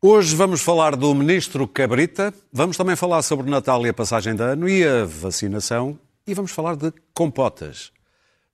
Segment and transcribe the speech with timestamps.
[0.00, 4.40] Hoje vamos falar do Ministro Cabrita, vamos também falar sobre Natal e a passagem de
[4.40, 7.90] ano e a vacinação e vamos falar de compotas.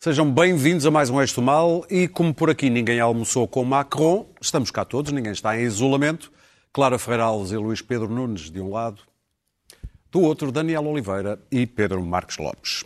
[0.00, 4.26] Sejam bem-vindos a mais um Eixo Mal e como por aqui ninguém almoçou com Macron,
[4.40, 6.32] estamos cá todos, ninguém está em isolamento.
[6.72, 9.02] Clara Ferreira Alves e Luís Pedro Nunes de um lado,
[10.10, 12.84] do outro Daniel Oliveira e Pedro Marques Lopes.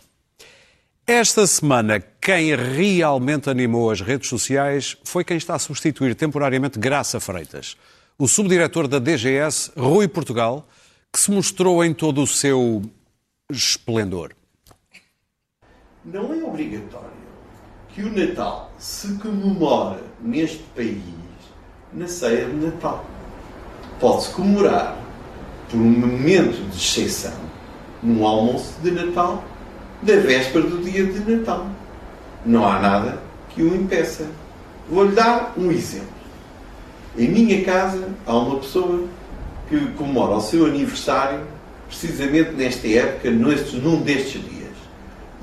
[1.07, 7.21] Esta semana, quem realmente animou as redes sociais foi quem está a substituir temporariamente Graça
[7.21, 7.77] Freitas,
[8.19, 10.67] o subdiretor da DGS, Rui Portugal,
[11.11, 12.81] que se mostrou em todo o seu
[13.49, 14.35] esplendor.
[16.03, 17.09] Não é obrigatório
[17.87, 21.01] que o Natal se comemore neste país
[21.93, 23.05] na ceia de Natal.
[24.01, 24.97] Pode-se comemorar
[25.69, 27.39] por um momento de exceção
[28.03, 29.41] num almoço de Natal
[30.01, 31.65] da véspera do dia de Natal.
[32.45, 34.27] Não há nada que o impeça.
[34.89, 36.18] Vou-lhe dar um exemplo.
[37.17, 39.07] Em minha casa há uma pessoa
[39.67, 41.45] que comemora o seu aniversário
[41.87, 44.69] precisamente nesta época, num destes dias.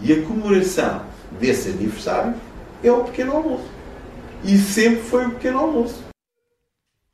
[0.01, 1.03] E a comemoração
[1.39, 2.35] desse aniversário
[2.83, 3.69] é o pequeno almoço.
[4.45, 6.05] E sempre foi o pequeno almoço.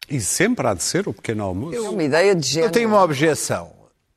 [0.08, 1.74] E sempre há de ser o pequeno almoço.
[1.74, 2.68] É uma ideia de género.
[2.68, 3.72] Eu tenho uma objeção.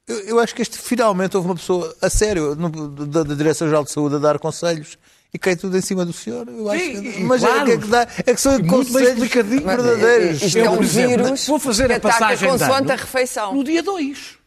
[0.08, 3.84] Eu, eu acho que este finalmente houve uma pessoa a sério no, da, da Direção-Geral
[3.84, 4.98] de Saúde a dar conselhos
[5.36, 6.48] e cai tudo em cima do senhor.
[6.48, 7.60] Eu acho Sim, que, mas claro.
[7.60, 10.42] é, que é, que dá, é que são Muito conselhos verdadeiros.
[10.42, 13.54] Isto é um exemplo, vírus vou fazer a passagem consoante a refeição.
[13.54, 14.38] no dia 2.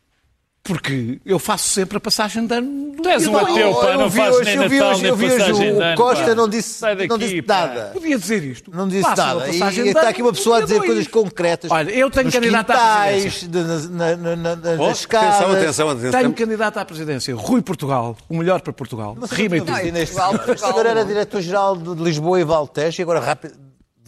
[0.68, 3.98] Porque eu faço sempre a passagem de ano no Tu és um ateu, pá, eu
[3.98, 5.78] não vi fazes hoje, nem eu vi Natal, hoje, nem eu vi hoje passagem de
[5.78, 5.96] o ano.
[5.96, 7.54] Costa não disse, Sai daqui, não disse pá.
[7.66, 7.90] nada.
[7.94, 8.70] Podia dizer isto.
[8.74, 9.48] Não disse nada.
[9.48, 11.70] E, está aqui uma pessoa a dizer coisas concretas.
[11.70, 13.48] Olha, eu tenho nos candidato à presidência.
[13.88, 15.28] nas Oh, escadas.
[15.34, 16.10] atenção, atenção, atenção.
[16.20, 17.34] Tenho candidato à presidência.
[17.34, 18.16] Rui Portugal.
[18.28, 19.16] O melhor para Portugal.
[19.30, 19.72] Rima e tudo.
[19.72, 20.72] Neste- Portugal, O Portugal.
[20.72, 23.54] senhor era diretor-geral de Lisboa e Valtejo e agora rápido,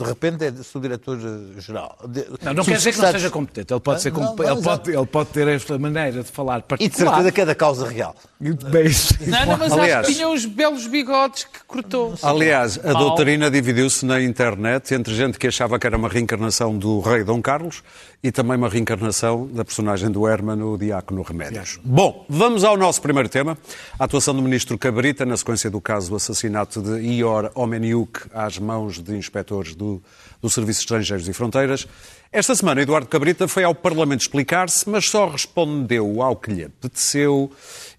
[0.01, 1.99] de repente é subdiretor-geral.
[2.09, 3.73] De- Não, não quer dizer que não seja competente.
[3.73, 6.59] Ele pode, ser Não, compe- não, ele, pode, ele pode ter esta maneira de falar
[6.59, 7.15] E de particular.
[7.15, 8.15] certeza que é da causa real.
[8.41, 12.15] Não, não, mas Aliás- acho que tinha os belos bigodes que cortou.
[12.23, 17.01] Aliás, a doutrina dividiu-se na internet entre gente que achava que era uma reencarnação do
[17.01, 17.83] rei Dom Carlos
[18.23, 21.79] e também uma reencarnação da personagem do Herman, o Diácono Remédios.
[21.85, 23.59] Bom, vamos ao nosso primeiro tema.
[23.99, 28.59] A atuação do ministro Cabrita na sequência do caso do assassinato de Ior Omeniuk às
[28.59, 30.03] mãos de inspectores do,
[30.41, 31.87] do Serviço de Estrangeiros e Fronteiras.
[32.33, 37.51] Esta semana, Eduardo Cabrita foi ao Parlamento explicar-se, mas só respondeu ao que lhe apeteceu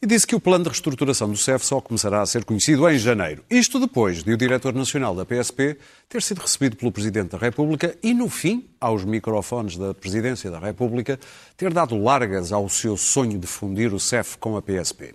[0.02, 2.98] e disse que o plano de reestruturação do CEF só começará a ser conhecido em
[2.98, 3.44] janeiro.
[3.50, 5.76] Isto depois de o diretor nacional da PSP
[6.08, 10.60] ter sido recebido pelo Presidente da República e, no fim, aos microfones da Presidência da
[10.60, 11.20] República,
[11.58, 15.14] ter dado largas ao seu sonho de fundir o CEF com a PSP.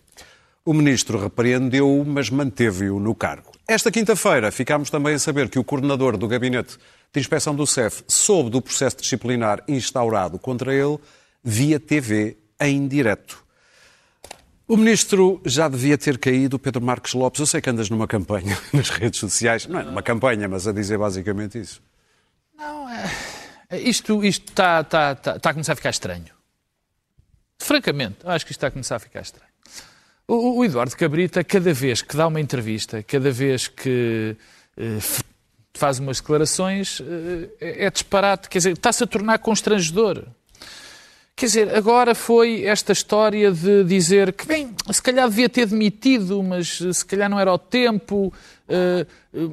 [0.63, 3.53] O ministro repreendeu-o, mas manteve-o no cargo.
[3.67, 6.77] Esta quinta-feira ficámos também a saber que o coordenador do Gabinete
[7.13, 10.99] de Inspeção do CEF soube do processo disciplinar instaurado contra ele
[11.43, 13.45] via TV em direto.
[14.69, 17.39] O ministro já devia ter caído, Pedro Marques Lopes.
[17.41, 20.73] Eu sei que andas numa campanha nas redes sociais, não é numa campanha, mas a
[20.73, 21.81] dizer basicamente isso.
[23.71, 26.27] Isto isto está está- está- está a começar a ficar estranho.
[27.59, 29.51] Francamente, acho que isto está a começar a ficar estranho.
[30.29, 34.37] O, o Eduardo Cabrita, cada vez que dá uma entrevista, cada vez que
[34.77, 34.99] eh,
[35.79, 37.01] faz umas declarações,
[37.61, 38.49] eh, é disparate.
[38.49, 40.25] Quer dizer, está-se a tornar constrangedor.
[41.39, 46.43] Quer dizer, agora foi esta história de dizer que, bem, se calhar devia ter demitido,
[46.43, 48.33] mas eh, se calhar não era o tempo,
[48.67, 49.07] eh,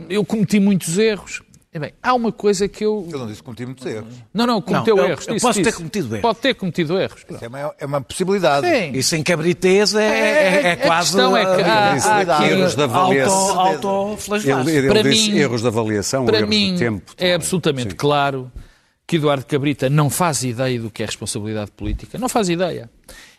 [0.09, 1.42] eu cometi muitos erros.
[1.75, 3.07] E bem, há uma coisa que eu.
[3.11, 4.13] Eu não disse que cometi muitos erros.
[4.31, 5.27] Não, não, cometeu Não, eu- erros.
[5.27, 5.77] eu disse, posso ter disse.
[5.77, 6.21] cometido erros.
[6.21, 7.25] Pode ter cometido erros.
[7.27, 8.67] Isso é uma, é uma possibilidade.
[8.67, 8.91] Sim.
[8.93, 11.07] E sem cabriteza é, é, é A quase.
[11.13, 13.59] questão é que há- Disse há aqui- erros de avaliação.
[13.59, 14.67] Auto, autoflagelar.
[14.67, 17.11] Ele, ele Para disse mim- erros de avaliação, Para erros mim, de tempo.
[17.17, 17.95] é absolutamente Sim.
[17.97, 18.51] claro
[19.07, 22.19] que Eduardo Cabrita não faz ideia do que é responsabilidade política.
[22.19, 22.87] Não faz ideia.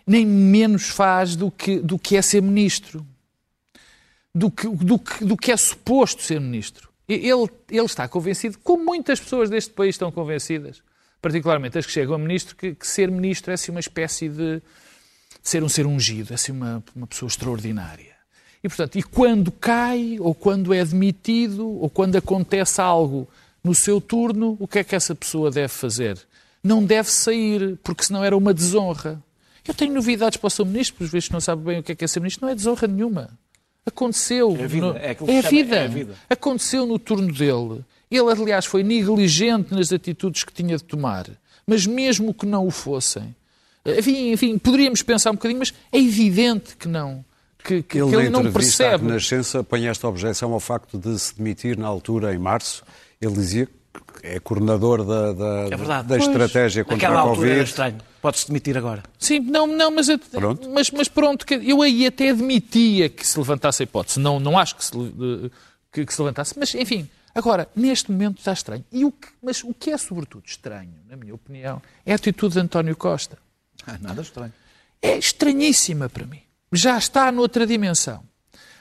[0.04, 3.06] Nem menos faz do que, do que é ser ministro.
[4.34, 6.88] Do que, do, que, do que é suposto ser ministro.
[7.08, 10.82] Ele, ele está convencido, como muitas pessoas deste país estão convencidas,
[11.20, 14.62] particularmente as que chegam a ministro, que, que ser ministro é assim uma espécie de,
[15.44, 18.14] ser um ser ungido, é assim uma, uma pessoa extraordinária.
[18.64, 23.28] E, portanto, e quando cai, ou quando é demitido, ou quando acontece algo
[23.62, 26.18] no seu turno, o que é que essa pessoa deve fazer?
[26.62, 29.22] Não deve sair, porque senão era uma desonra.
[29.68, 31.94] Eu tenho novidades para o seu ministro, por vezes não sabe bem o que é
[31.94, 32.46] que é ser ministro.
[32.46, 33.38] Não é desonra nenhuma.
[33.86, 34.56] Aconteceu.
[34.58, 35.76] É a vida, no- é é a vida.
[35.76, 36.14] é a vida.
[36.28, 37.84] Aconteceu no turno dele.
[38.10, 41.26] Ele, aliás, foi negligente nas atitudes que tinha de tomar.
[41.66, 43.34] Mas mesmo que não o fossem,
[43.86, 47.24] enfim, enfim poderíamos pensar um bocadinho, mas é evidente que não.
[47.62, 49.06] Que, que- Ele, que na ele não percebe.
[49.06, 52.84] Renascença, põe esta objeção ao facto de se demitir na altura, em março.
[53.20, 53.72] Ele dizia que
[54.26, 56.08] é coordenador da, da, É verdade.
[56.08, 56.26] da Pois.
[56.26, 57.68] estratégia contra a altura era Covid.
[57.70, 57.98] estranho.
[58.22, 59.02] Pode-se demitir agora.
[59.18, 60.70] Sim, não, não, mas, Pronto.
[60.70, 64.18] mas, mas pronto, eu aí até admitia que se levantasse a hipótese.
[64.18, 64.92] Não, não acho que se,
[65.92, 68.82] que, que se levantasse, mas enfim, agora, neste momento está estranho.
[68.90, 72.54] E o que, mas o que é sobretudo estranho, na minha opinião, é a atitude
[72.54, 73.36] de António Costa.
[73.86, 74.52] Ah, nada estranho.
[75.02, 76.40] É estranhíssima para mim.
[76.72, 78.22] Já está noutra dimensão.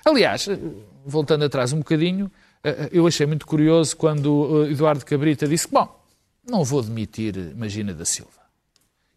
[0.05, 0.57] Aliás, eh,
[1.05, 2.31] voltando atrás um bocadinho,
[2.91, 6.01] eu achei muito curioso quando eh, Eduardo Cabrita disse bom,
[6.49, 8.31] não vou demitir eh, Magina da Silva.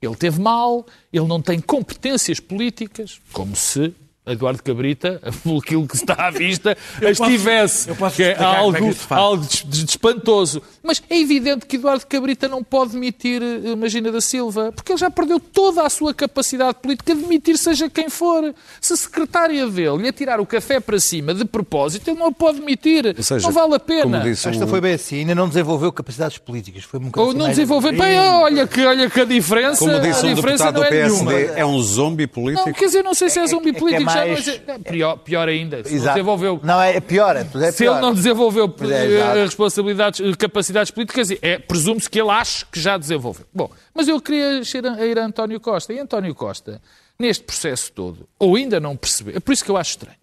[0.03, 3.95] Ele teve mal, ele não tem competências políticas, como se
[4.27, 6.77] Eduardo Cabrita, pelo aquilo que está à vista,
[7.09, 7.89] as posso- tivesse.
[7.89, 9.21] eu posso que é é que algo, faz.
[9.21, 10.61] algo de, de espantoso.
[10.83, 14.99] Mas é evidente que Eduardo Cabrita não pode demitir eh, Magina da Silva, porque ele
[14.99, 18.55] já perdeu toda a sua capacidade política de demitir seja quem for.
[18.81, 22.33] Se a secretária dele lhe atirar o café para cima de propósito, ele não a
[22.33, 23.15] pode demitir.
[23.17, 24.03] Ou seja, não vale a pena.
[24.03, 26.85] Como disse Esta o- foi bem assim, ainda não desenvolveu capacidades políticas.
[26.85, 27.93] Foi um bocadinho Ou não mais- desenvolver.
[27.93, 30.85] Bem, olha que, olha que a diferença, como disse a um diferença deputado não do
[30.87, 31.59] é PSD, nenhuma.
[31.59, 32.69] é um zombi político.
[32.69, 35.17] Não, quer dizer, não sei se é zombi é é político, mais- não é, pior,
[35.19, 35.85] pior ainda.
[35.85, 36.15] Se Exato.
[36.15, 37.93] desenvolveu Não, é pior, é tudo é Se pior.
[37.93, 42.81] ele não desenvolveu é, eh, responsabilidades, eh, capacidades políticas, é, presume-se que ele acha que
[42.81, 43.47] já desenvolveu.
[43.53, 44.61] Bom, mas eu queria
[45.07, 45.93] ir a, António Costa.
[45.93, 46.81] E António Costa,
[47.19, 50.17] neste processo todo, ou ainda não percebeu, é por isso que eu acho estranho,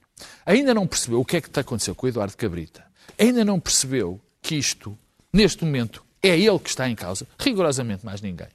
[0.46, 2.84] ainda não percebeu o que é que está aconteceu com o Eduardo Cabrita,
[3.18, 4.98] ainda não percebeu que isto,
[5.32, 8.48] neste momento, é ele que está em causa, rigorosamente mais ninguém.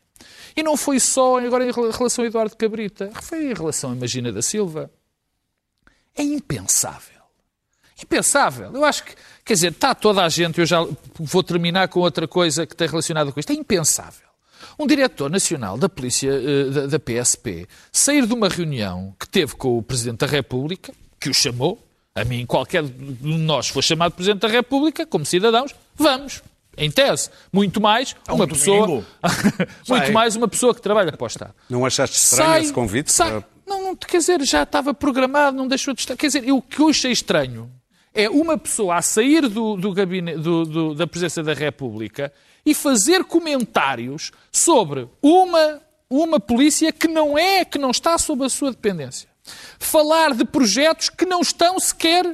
[0.56, 4.32] E não foi só agora em relação a Eduardo Cabrita, foi em relação a Magina
[4.32, 4.90] da Silva.
[6.18, 7.18] É impensável.
[8.02, 8.70] Impensável.
[8.72, 10.86] Eu acho que, quer dizer, está toda a gente, eu já
[11.18, 13.50] vou terminar com outra coisa que tem relacionada com isto.
[13.50, 14.28] É impensável.
[14.78, 19.54] Um diretor nacional da polícia, eh, da, da PSP, sair de uma reunião que teve
[19.56, 21.84] com o Presidente da República, que o chamou,
[22.14, 26.42] a mim, qualquer de nós for chamado Presidente da República, como cidadãos, vamos.
[26.76, 29.04] Em tese, muito mais uma um pessoa,
[29.88, 33.10] muito mais uma pessoa que trabalha para o Estado Não achaste estranho sai, esse convite?
[33.10, 33.30] sai.
[33.30, 36.16] para- Não, não, quer dizer, já estava programado, não deixou de estar.
[36.16, 37.70] Quer dizer, o que eu achei estranho
[38.14, 42.32] é uma pessoa a sair do, do do- do- da presença da República
[42.64, 48.48] e fazer comentários sobre uma, uma polícia que não é, que não está sob a
[48.48, 49.28] sua dependência.
[49.78, 52.24] Falar de projetos que não estão sequer,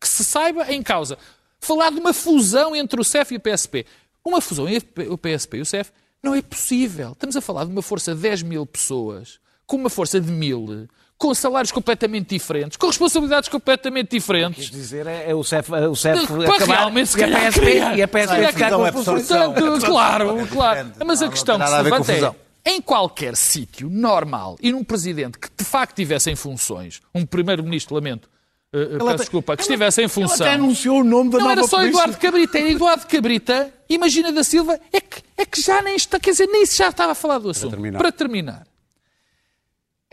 [0.00, 1.18] que se saiba, em causa.
[1.60, 3.86] Falar de uma fusão entre o CEF e o PSP.
[4.24, 5.90] Uma fusão entre o PSP e o CEF
[6.22, 7.12] não é possível.
[7.12, 10.86] Estamos a falar de uma força de 10 mil pessoas, com uma força de mil,
[11.16, 14.70] com salários completamente diferentes, com responsabilidades completamente diferentes.
[14.70, 17.60] dizer é, é o CEF, é o CEF Para acabar realmente, se e a PSP,
[17.60, 17.98] criar.
[17.98, 19.14] e a PSP Criar ficar com é a função.
[19.14, 19.52] absorção.
[19.54, 20.76] Portanto, claro, claro.
[20.84, 21.04] diferente.
[21.06, 24.72] Mas a Não, questão não que tem se levanta é, em qualquer sítio normal e
[24.72, 28.28] num presidente que de facto tivesse em funções, um primeiro-ministro, lamento,
[28.72, 30.46] eh, eh, peço até- desculpa, que estivesse em Ele função.
[30.46, 31.90] até anunciou o nome da Não nova era só polícia.
[31.90, 36.18] Eduardo Cabrita, era Eduardo Cabrita, imagina da Silva, é que, é que já nem está,
[36.18, 37.70] quer dizer, nem se já estava a falar do assunto.
[37.70, 37.98] terminar.
[37.98, 38.66] Para terminar,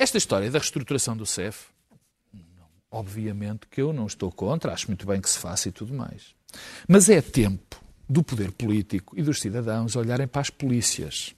[0.01, 1.65] esta história da reestruturação do CEF,
[2.89, 6.33] obviamente que eu não estou contra, acho muito bem que se faça e tudo mais.
[6.87, 11.35] Mas é tempo do poder político e dos cidadãos olharem para as polícias.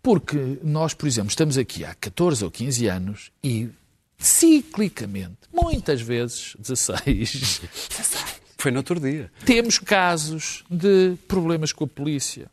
[0.00, 3.70] Porque nós, por exemplo, estamos aqui há 14 ou 15 anos e
[4.16, 7.60] ciclicamente, muitas vezes, 16,
[8.56, 9.32] Foi no outro dia.
[9.44, 12.48] temos casos de problemas com a polícia,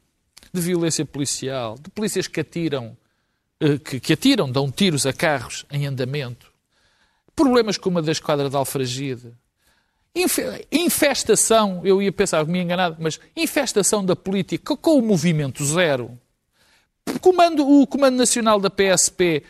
[0.52, 2.98] de violência policial, de polícias que atiram,
[3.84, 6.52] que, que atiram, dão tiros a carros em andamento,
[7.36, 9.34] problemas como a da esquadra de Alfragide,
[10.16, 16.20] Infe- infestação, eu ia pensar, me enganado, mas infestação da política com o movimento zero.
[17.20, 19.42] Comando, o Comando Nacional da PSP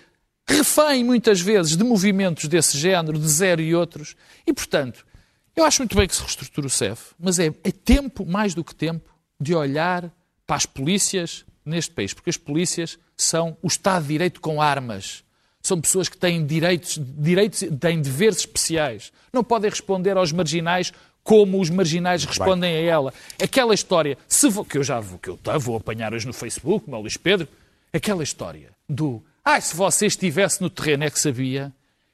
[0.48, 4.16] refém muitas vezes de movimentos desse género, de zero e outros.
[4.48, 5.06] E, portanto,
[5.54, 8.64] eu acho muito bem que se reestruture o CEF, mas é, é tempo, mais do
[8.64, 10.10] que tempo, de olhar
[10.48, 15.24] para as polícias neste país, porque as polícias são o Estado de Direito com armas.
[15.62, 19.12] São pessoas que têm direitos, direitos têm deveres especiais.
[19.32, 20.92] Não podem responder aos marginais
[21.24, 23.14] como os marginais respondem a ela.
[23.42, 26.34] Aquela história, se vou- que eu já vou, que eu tá, vou apanhar hoje no
[26.34, 27.48] Facebook, como o Luís Pedro,
[27.94, 31.72] aquela história do ah, se você estivesse no terreno é que sabia.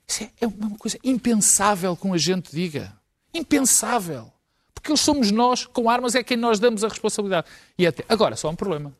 [0.07, 2.93] Isso é, é uma coisa impensável que um agente diga.
[3.33, 4.31] Impensável.
[4.73, 7.47] Porque eles somos nós, com armas é quem nós damos a responsabilidade.
[7.77, 8.03] E até...
[8.07, 8.93] Agora, só um problema.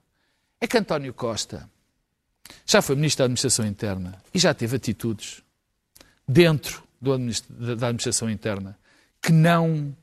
[0.62, 1.70] É que António Costa
[2.66, 5.42] já foi Ministro da Administração Interna e já teve atitudes
[6.28, 8.78] dentro da Administração Interna
[9.22, 9.96] que não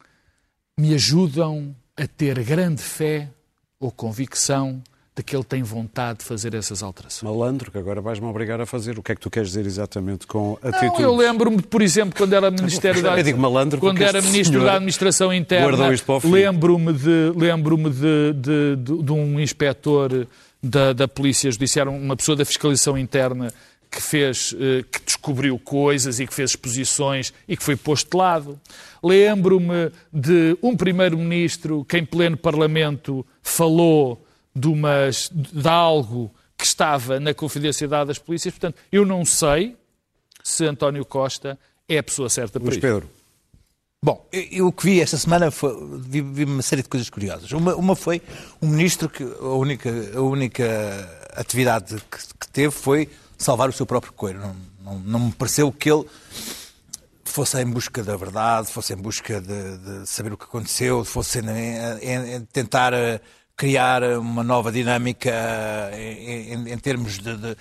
[0.78, 3.30] me ajudam a ter grande fé
[3.78, 4.82] ou convicção
[5.16, 7.22] de que ele tem vontade de fazer essas alterações.
[7.22, 8.98] Malandro, que agora vais-me obrigar a fazer.
[8.98, 11.00] O que é que tu queres dizer exatamente com Não, atitudes?
[11.00, 14.75] eu lembro-me, por exemplo, quando era Ministério da Eu digo malandro quando era Ministro da
[14.75, 15.88] Administração Interna,
[16.22, 20.28] lembro-me de, lembro de, de, de, de um inspetor
[20.66, 23.52] da, da Polícia Judiciária, uma pessoa da Fiscalização Interna,
[23.90, 28.16] que fez, eh, que descobriu coisas e que fez exposições e que foi posto de
[28.16, 28.61] lado.
[29.02, 37.20] Lembro-me de um primeiro-ministro que em pleno Parlamento falou de, umas, de algo que estava
[37.20, 38.52] na confidencialidade das polícias.
[38.52, 39.76] Portanto, eu não sei
[40.42, 41.58] se António Costa
[41.88, 42.80] é a pessoa certa para Luís isso.
[42.80, 43.08] Pedro,
[44.06, 47.50] Bom, eu, o que vi esta semana foi, vi, vi uma série de coisas curiosas.
[47.50, 48.22] Uma, uma foi
[48.62, 53.84] um ministro que a única, a única atividade que, que teve foi salvar o seu
[53.84, 54.38] próprio coelho.
[54.38, 56.04] Não, não, não me pareceu que ele
[57.25, 61.40] fosse em busca da verdade, fosse em busca de, de saber o que aconteceu, fosse
[61.40, 61.48] em,
[62.00, 63.20] em- em tentar eh,
[63.56, 65.30] criar uma nova dinâmica
[65.92, 67.56] eh, em, em- termos de, de-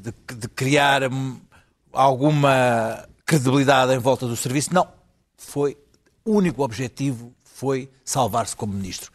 [0.00, 1.38] de- criar hum,
[1.92, 4.74] alguma credibilidade em volta do serviço.
[4.74, 4.88] Não.
[5.38, 5.76] Foi
[6.24, 9.10] único objetivo foi salvar-se como ministro.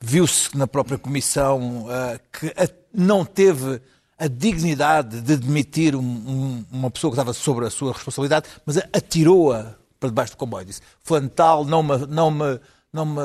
[0.00, 3.80] Viu-se na própria comissão ah, que a- não teve
[4.18, 8.76] a dignidade de demitir um- um- uma pessoa que estava sobre a sua responsabilidade, mas
[8.92, 10.64] atirou-a para debaixo do comboio.
[10.66, 12.60] Disse: Fulano tal, não me, não, me,
[12.92, 13.20] não me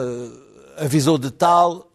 [0.77, 1.91] avisou de tal.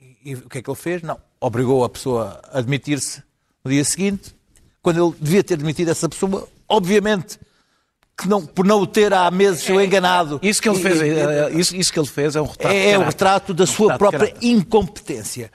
[0.00, 1.02] E, e o que é que ele fez?
[1.02, 1.18] Não.
[1.40, 3.22] Obrigou a pessoa a admitir-se
[3.64, 4.34] no dia seguinte,
[4.82, 7.38] quando ele devia ter demitido essa pessoa, obviamente
[8.20, 10.40] que não, por não o ter há meses foi enganado.
[10.42, 12.74] Isso que ele E- fez, e- é, isso, isso que ele fez é um retrato.
[12.74, 15.50] é, é retrato da Um sua retrato própria incompetência.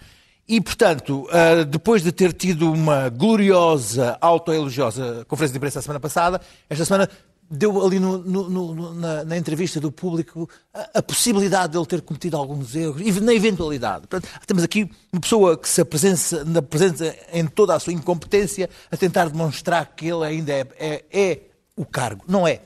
[0.48, 6.00] E, portanto, ah, depois de ter tido uma gloriosa, autoelogiosa conferência de imprensa a semana
[6.00, 7.10] passada, esta semana
[7.50, 11.86] deu ali no- no- no- na, na entrevista do público a, a possibilidade de ele
[11.86, 14.08] ter cometido alguns erros, e na eventualidade.
[14.08, 18.70] Portanto, temos aqui uma pessoa que se apresenta, na presença em toda a sua incompetência
[18.91, 21.39] a tentar demonstrar que ele ainda é, é- é
[21.75, 22.24] o cargo.
[22.27, 22.60] Não é.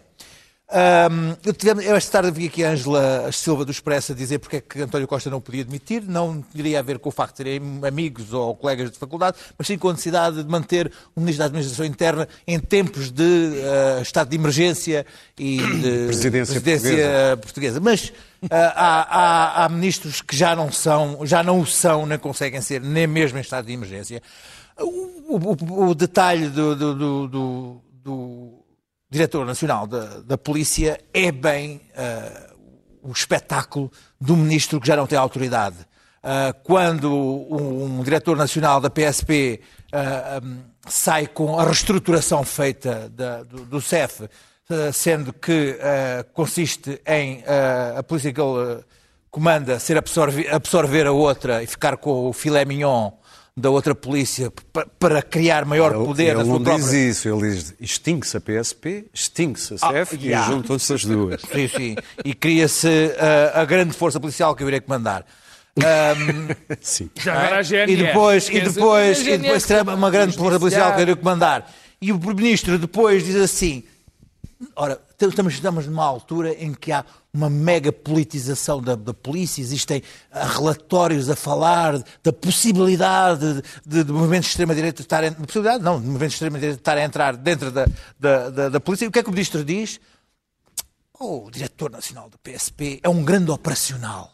[0.70, 4.38] Ahm, eu, tivemos, eu esta tarde vi aqui a Ângela Silva do Expresso a dizer
[4.40, 6.04] porque é que António Costa não podia demitir.
[6.06, 9.66] Não teria a ver com o facto de terem amigos ou colegas de faculdade, mas
[9.66, 13.54] sim com a necessidade de manter o Ministro da Administração Interna em tempos de
[13.98, 15.06] ah, estado de emergência
[15.38, 16.06] e de
[16.52, 17.80] Presidência portuguesa.
[17.80, 18.12] Mas
[18.52, 22.60] ah, há, há- há ministros que já não são, já não o são, nem conseguem
[22.60, 24.22] ser, nem mesmo em estado de emergência.
[24.78, 28.57] O, o- o detalhe do- do- do- do
[29.10, 32.54] diretor nacional da, da polícia é bem ah,
[33.02, 35.78] o espetáculo do ministro que já não tem autoridade.
[36.22, 39.62] Ah, quando um, diretor nacional da PSP
[39.94, 44.24] ah, hum, sai com a reestruturação feita da- do, do CEF,
[44.70, 45.78] ah, sendo que
[46.34, 47.44] consiste em
[47.98, 48.84] a polícia que ele
[49.32, 53.12] comanda ser absorve- absorver a outra e ficar com o filé mignon
[53.60, 56.84] da outra polícia pa- para criar maior ele, poder ele na sua não própria...
[56.86, 60.44] diz isso, ele diz extingue-se a PSP, extingue-se a CEF Ah, e já.
[60.44, 61.42] juntam-se as duas.
[61.42, 61.96] Sim, sim.
[62.24, 62.88] E cria-se
[63.20, 65.26] ah, a grande força policial que eu irei comandar.
[65.78, 67.10] Ahm, Sim.
[67.16, 67.92] Já agora a GNR.
[67.92, 71.72] e depois, e depois, e depois terá uma grande força policial que eu irei comandar.
[72.02, 73.84] E o Primeiro-Ministro depois diz assim:
[74.76, 80.04] ora, estamos, estamos numa altura em que há uma mega politização da, da polícia, existem
[80.32, 85.34] ah, relatórios a falar da possibilidade de, de movimentos de extrema-direita estarem.
[85.34, 87.86] Possibilidade, não, de movimentos de extrema-direita estarem a entrar dentro da,
[88.20, 89.06] da, da, da polícia.
[89.06, 90.00] E o que é que o Ministro diz?
[91.20, 94.34] Oh, o diretor nacional do PSP é um grande operacional.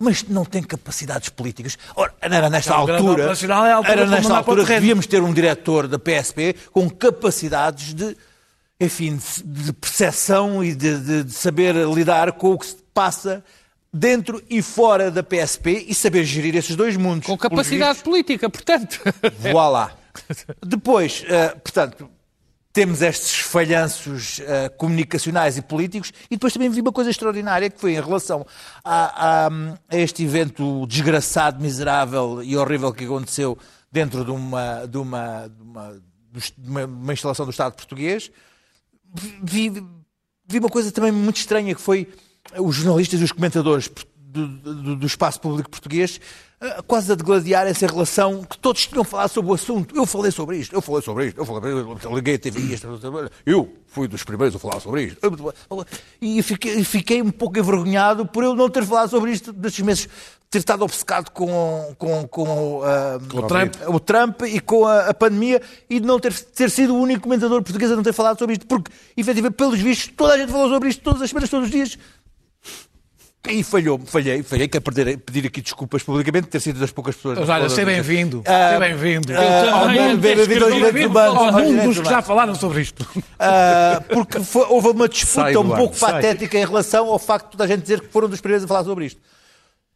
[0.00, 1.76] Mas não tem capacidades políticas.
[1.96, 3.22] Ora, era nesta grande altura.
[3.24, 7.94] é a altura era nesta altura que devíamos ter um diretor da PSP com capacidades
[7.94, 8.16] de,
[8.80, 13.44] enfim, de, percepção e de, de- de saber lidar com o que se passa
[13.92, 17.26] dentro e fora da PSP e saber gerir esses dois mundos.
[17.26, 19.00] Com capacidade política, portanto.
[19.40, 19.92] Voilá.
[20.64, 22.08] Depois, eh, portanto,
[22.72, 27.80] temos estes falhanços eh, comunicacionais e políticos e depois também vi uma coisa extraordinária que
[27.80, 28.46] foi em relação
[28.84, 29.50] a, a-
[29.88, 33.58] a este evento desgraçado, miserável e horrível que aconteceu
[33.90, 38.30] dentro de uma, de uma, de uma, de uma- uma instalação do Estado português.
[39.42, 39.70] Vi,
[40.46, 42.08] vi uma coisa também muito estranha que foi
[42.58, 46.20] os jornalistas e os comentadores do, do- do espaço público português
[46.60, 49.96] eh, quase a degladiarem-se em relação que todos tinham falado sobre o assunto.
[49.96, 52.86] Eu falei sobre isto, eu falei sobre isto, eu, falei, eu liguei a TV, isto,
[53.46, 55.18] eu fui dos primeiros a falar sobre isto.
[56.20, 60.08] E fiquei, fiquei um pouco envergonhado por eu não ter falado sobre isto destes meses,
[60.50, 63.74] ter estado obcecado com, com, com, ah, o Trump.
[63.88, 67.20] o Trump e com a, a pandemia e de não ter, ter sido o único
[67.22, 70.50] comentador português a não ter falado sobre isto, porque, efetivamente, pelos vistos, toda a gente
[70.50, 71.98] falou sobre isto todas as semanas, todos os dias.
[73.48, 77.38] E falhou, falhei, falhei, quero perder, pedir aqui desculpas publicamente, ter sido das poucas pessoas.
[77.38, 78.42] Mas olha, seja bem-vindo.
[78.44, 79.32] Ah, Seja bem-vindo.
[79.32, 80.48] ah, ao mundo- direitos
[81.84, 83.06] dos que já falaram sobre isto.
[83.38, 87.66] Ah, porque foi- houve uma disputa um pouco patética em relação ao facto de a
[87.66, 89.20] gente dizer que foram dos primeiros a falar sobre isto.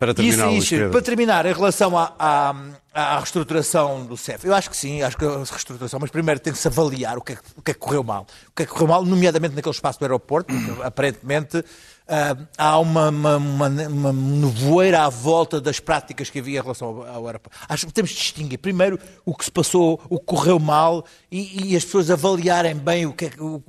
[0.02, 2.54] Para terminar, Isso, isso, para terminar, em relação à, à,
[2.92, 6.52] à reestruturação do CEF, eu acho que sim, acho que a reestruturação, mas primeiro tem
[6.52, 8.26] que se avaliar o que, é, que- o que é que correu mal.
[8.48, 11.64] O que é que correu mal, nomeadamente naquele espaço do aeroporto, porque aparentemente
[12.08, 16.88] ah, há uma, uma, uma, uma nevoeira à volta das práticas que havia em relação
[16.88, 17.56] ao, ao aeroporto.
[17.68, 21.70] Acho que temos de distinguir primeiro o que se passou, o que correu mal e,
[21.72, 23.62] e as pessoas avaliarem bem o que é, o-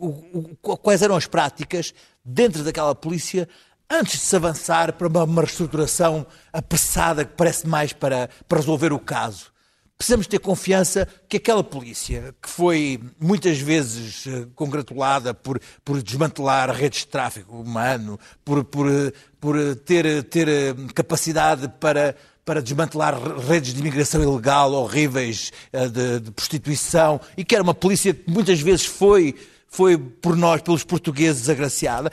[0.63, 1.93] o- quais eram as práticas
[2.25, 3.47] dentro daquela polícia
[3.89, 8.99] antes de se avançar para uma, reestruturação apressada que parece mais para, para resolver o
[8.99, 9.53] caso.
[9.97, 16.69] Precisamos ter confiança que aquela polícia, que foi muitas vezes eh, congratulada por, por desmantelar
[16.71, 23.15] redes de tráfico humano, por, por, eh, por eh, ter, ter capacidade para, para desmantelar
[23.47, 28.59] redes de imigração ilegal horríveis, de, de prostituição, e que era uma polícia que muitas
[28.59, 29.35] vezes foi,
[29.69, 32.11] foi por nós, pelos portugueses, agraciada,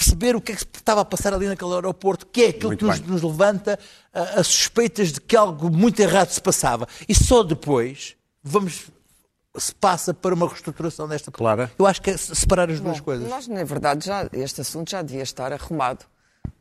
[0.00, 2.68] perceber o que é que se estava a passar ali naquele aeroporto, que é aquilo
[2.68, 3.78] Muito que nos, nos levanta
[4.12, 6.88] a, a suspeitas de que algo muito errado se passava.
[7.06, 8.88] E só depois vamos
[9.56, 11.70] se passa para uma reestruturação desta Clara?
[11.76, 13.28] Eu acho que é separar as duas Bom, coisas.
[13.28, 16.04] Nós, na verdade, já, este assunto já devia estar arrumado.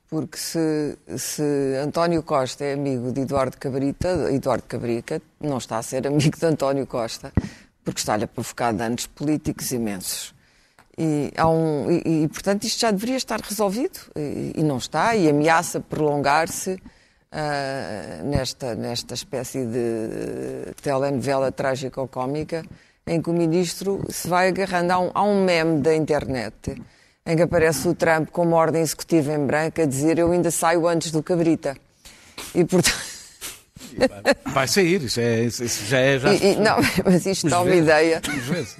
[0.09, 1.43] Porque se, se
[1.83, 6.45] António Costa é amigo de Eduardo Cabrita, Eduardo Cabrica não está a ser amigo de
[6.47, 7.31] António Costa,
[7.83, 10.33] porque está-lhe a provocar danos políticos imensos.
[11.01, 15.29] E, um, e, e, portanto, isto já deveria estar resolvido, e, e não está, e
[15.29, 16.77] ameaça prolongar-se
[17.31, 22.65] ah, nesta, nesta espécie de telenovela trágico-cómica
[23.07, 24.91] em que o ministro se vai agarrando.
[24.91, 26.75] Há um, há um meme da internet
[27.25, 30.51] em que aparece o Trump com uma ordem executiva em branco a dizer eu ainda
[30.51, 31.77] saio antes do Cabrita.
[32.53, 33.09] E, portanto...
[34.45, 36.19] Vai sair, isso, é, isso já é.
[36.19, 36.33] Já...
[36.33, 38.21] E- e- não, mas isto dá uma ideia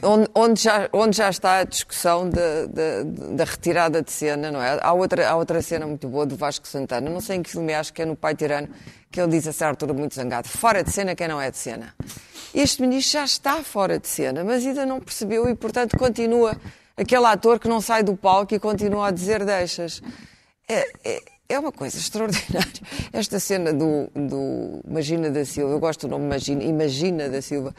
[0.02, 3.04] onde, onde já, onde já está a discussão da, da,
[3.36, 4.80] da retirada de cena, não é?
[4.82, 7.74] Há outra, há outra cena muito boa do Vasco Santana, não sei em que filme
[7.74, 8.70] acho que é no Pai Tirano,
[9.12, 11.58] que ele diz a certa altura muito zangado: fora de cena quem não é de
[11.58, 11.94] cena.
[12.54, 16.58] Este ministro já está fora de cena, mas ainda não percebeu e, portanto, continua
[16.98, 20.02] aquele ator que não sai do palco e continua a dizer deixas.
[20.68, 22.70] É, é, é uma coisa extraordinária.
[23.12, 27.74] Esta cena do, do Magina da Silva, eu gosto do nome Magina, Imagina da Silva,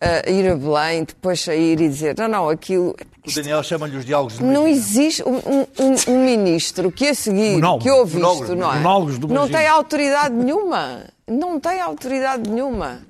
[0.00, 2.94] a ir a Belém, depois sair e dizer: não, não, aquilo.
[3.26, 4.70] O Daniel chama-lhe os diálogos de Não Magina.
[4.70, 5.66] existe um, um-
[6.12, 8.76] um- ministro que a seguir, Monólogo, que ouve isto, não é?
[8.76, 11.04] monólogos do Não tem autoridade nenhuma.
[11.26, 13.00] Não tem autoridade nenhuma.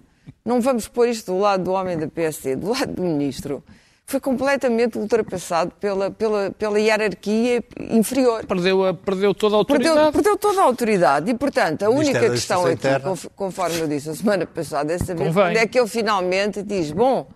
[0.43, 3.63] Não vamos pôr isto do lado do homem da PSD, do lado do ministro.
[4.09, 8.47] Foi completamente ultrapassado pela, pela, pela hierarquia inferior.
[8.47, 10.13] Perdeu, a- perdeu toda a Perdeu, autoridade.
[10.13, 13.01] perdeu toda a autoridade e, portanto, a única questão aqui, Interna.
[13.01, 16.93] conf- conforme eu disse a semana passada, é saber quando é que ele finalmente diz:
[16.93, 17.27] bom,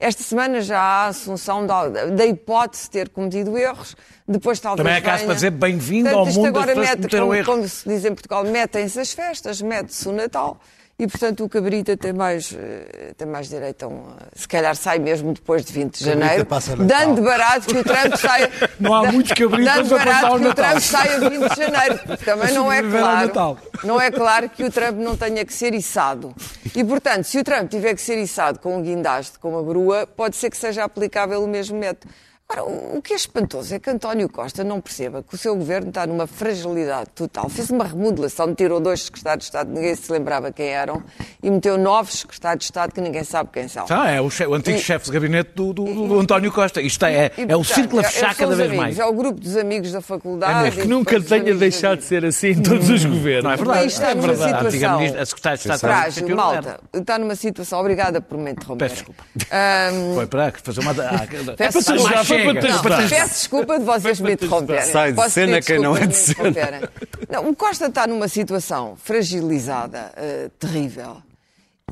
[0.00, 3.94] esta semana já há a assunção da, da hipótese de ter cometido erros,
[4.26, 4.84] depois talvez.
[4.84, 7.24] Também é caso venha- para dizer bem-vindo ao mundo das agora pessoas que mete, cometeram
[7.26, 7.46] como, erros.
[7.46, 10.58] como se diz em Portugal, metem-se as festas, mete-se o Natal.
[10.98, 14.02] E, portanto, o Cabrita tem mais, eh, tem mais direito a um...
[14.34, 16.86] Se calhar sai mesmo depois de 20 de Cabrita janeiro, Natal.
[16.86, 18.50] dando barato que o Trump saia...
[18.80, 20.70] Não há muitos cabritas Dando a passar barato o que o Natal.
[20.70, 22.00] Trump saia 20 de janeiro.
[22.24, 23.26] Também não é claro...
[23.26, 23.58] Natal.
[23.84, 26.34] Não é claro que o Trump não tenha que ser içado.
[26.74, 30.06] E, portanto, se o Trump tiver que ser içado com um guindaste, com uma grua,
[30.06, 32.10] pode ser que seja aplicável o mesmo método.
[32.48, 32.64] Agora,
[32.96, 36.06] o que é espantoso é que António Costa não perceba que o seu governo está
[36.06, 37.48] numa fragilidade total.
[37.48, 41.02] Fez uma remodelação, tirou dois secretários de Estado, ninguém se lembrava quem eram,
[41.42, 43.84] e meteu novos secretários de Estado que ninguém sabe quem são.
[43.90, 46.80] Ah, é o, che- o antigo E- chefe de gabinete do, do- do António Costa.
[46.80, 48.98] Isto é, E, é o círculo a é- fechar cada vez amigos, mais.
[49.00, 50.70] É o grupo dos amigos da faculdade.
[50.76, 53.42] Que e nunca tenha deixado de ser assim em todos os governos.
[53.42, 53.86] Não é verdade?
[53.88, 54.52] Está é numa verdade.
[54.54, 56.80] A situação ministra, a secretária de Estado Frágil, malta.
[56.94, 57.80] Está numa situação.
[57.80, 58.84] Obrigada por me interromper.
[58.88, 59.24] Peço desculpa.
[59.50, 60.92] Ahm, Foi para fazer uma.
[60.92, 61.26] Ah,
[61.58, 62.35] Peço para.
[62.38, 62.60] Chega.
[62.60, 64.92] Não, peço desculpa de vocês me interromperem.
[64.92, 66.80] Sai de Posso cena quem não é de interromperem.
[67.28, 71.22] Não, o Costa está numa situação fragilizada, eh, terrível.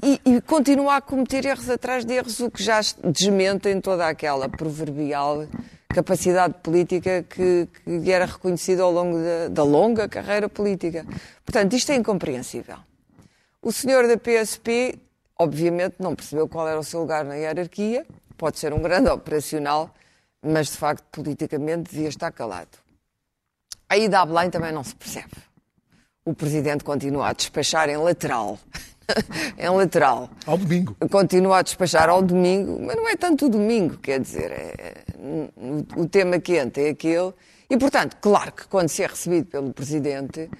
[0.02, 4.48] E, e continua a cometer erros atrás de erros, o que já desmentem toda aquela
[4.48, 5.46] proverbial
[5.88, 11.06] capacidade política que, que lhe era reconhecida ao longo da, da longa carreira política.
[11.44, 12.76] Portanto, isto é incompreensível.
[13.62, 14.98] O senhor da PSP,
[15.38, 18.04] obviamente, não percebeu qual era o seu lugar na hierarquia,
[18.36, 19.94] pode ser um grande operacional,
[20.44, 22.78] mas de facto, politicamente, devia estar calado.
[23.88, 25.32] A ida a Belém também não se percebe.
[26.24, 28.58] O presidente continua a despachar em lateral.
[29.58, 30.30] em lateral.
[30.46, 30.96] Ao domingo.
[31.10, 35.04] Continua a despachar ao domingo, mas não é tanto o domingo, quer dizer, é-
[35.56, 37.32] o, o tema quente é aquele.
[37.68, 40.50] E, portanto, claro que quando se é recebido pelo Presidente,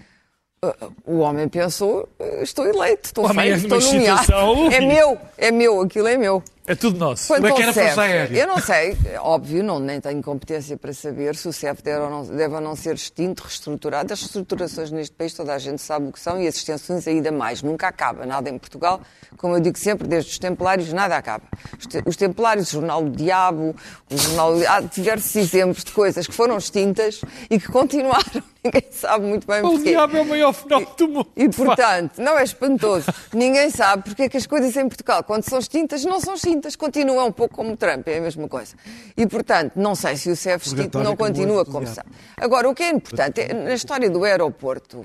[0.64, 4.32] uh, o homem pensou, uh, estou eleito, estou O homem feito, é estou nomeado.
[4.72, 6.42] É meu, é meu, aquilo é meu.
[6.66, 7.26] É tudo nosso.
[7.28, 8.38] Quanto Como é que ao era a Força Aérea?
[8.38, 12.00] Eu não sei, é óbvio, não, nem tenho competência para saber se o CEF deve
[12.00, 14.10] ou, não, deve ou não ser extinto, reestruturado.
[14.12, 17.30] As reestruturações neste país toda a gente sabe o que são e as extensões ainda
[17.30, 17.62] mais.
[17.62, 19.00] Nunca acaba nada em Portugal.
[19.36, 21.44] Como eu digo sempre, desde os Templários nada acaba.
[21.78, 23.76] Os, te- os Templários, o Jornal do Diabo,
[24.10, 24.54] o Jornal...
[24.66, 28.42] Há diversos exemplos de coisas que foram extintas e que continuaram.
[28.64, 29.90] Ninguém sabe muito bem O porquê.
[29.90, 31.28] diabo é o maior fenómeno do mundo.
[31.36, 33.06] E, portanto, não é espantoso.
[33.32, 36.74] Ninguém sabe porque é que as coisas em Portugal, quando são extintas, não são extintas.
[36.74, 38.74] Continuam um pouco como Trump, é a mesma coisa.
[39.14, 42.08] E, portanto, não sei se o CEF extinto não continua o como sabe.
[42.38, 45.04] Agora, o que é importante, é, na história do aeroporto,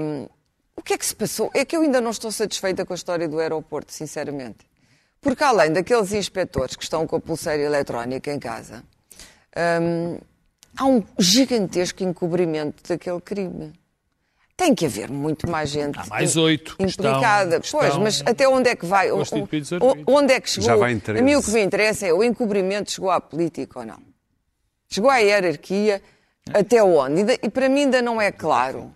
[0.00, 0.28] hum,
[0.76, 1.50] o que é que se passou?
[1.54, 4.58] É que eu ainda não estou satisfeita com a história do aeroporto, sinceramente.
[5.20, 8.84] Porque além daqueles inspectores que estão com a pulseira eletrónica em casa,
[9.80, 10.18] hum,
[10.76, 13.72] há um gigantesco encobrimento daquele crime.
[14.56, 17.56] Tem que haver muito mais gente Há mais oito implicada.
[17.56, 19.10] estão- pois, estão mas até onde é que vai?
[19.10, 19.22] O-
[20.06, 20.68] onde é que chegou?
[20.68, 21.22] Já vai em a 13.
[21.24, 23.98] mim o que me interessa é o encobrimento chegou à política ou não?
[24.88, 26.00] Chegou à hierarquia
[26.52, 27.22] até onde?
[27.32, 28.94] E, e para mim ainda não é claro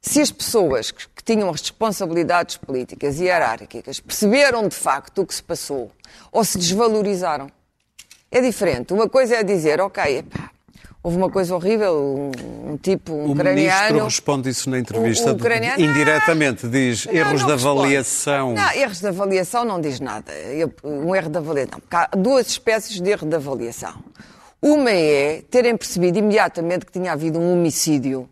[0.00, 5.26] se as pessoas que, que tinham as responsabilidades políticas e hierárquicas perceberam de facto o
[5.26, 5.92] que se passou
[6.32, 7.48] ou se desvalorizaram.
[8.32, 8.92] É diferente.
[8.92, 10.50] Uma coisa é dizer, ok, epá,
[11.08, 13.78] houve uma coisa horrível, um, um tipo, um O ucraniano...
[13.80, 17.78] ministro responde isso na entrevista, O- o ucraniano- indiretamente diz Não, erros não de responde.
[17.80, 18.52] avaliação.
[18.54, 20.32] Não, erros de avaliação não diz nada.
[20.32, 21.80] Eu- Um erro de avaliação.
[21.80, 23.94] Porque há duas espécies de erro de avaliação.
[24.60, 28.28] Uma é terem percebido imediatamente que tinha havido um homicídio.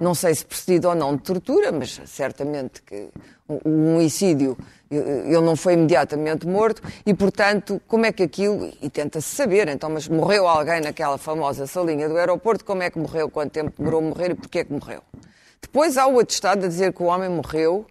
[0.00, 3.08] Não sei se precedido ou não de tortura, mas certamente que
[3.46, 4.56] o um homicídio
[4.90, 8.72] eh, ele não foi imediatamente morto e, portanto, como é que aquilo.
[8.82, 12.98] E tenta-se saber, então, mas morreu alguém naquela famosa salinha do aeroporto, como é que
[12.98, 15.02] morreu, quanto tempo demorou a morrer e porquê é que morreu?
[15.60, 17.86] Depois há o atestado a dizer que o homem morreu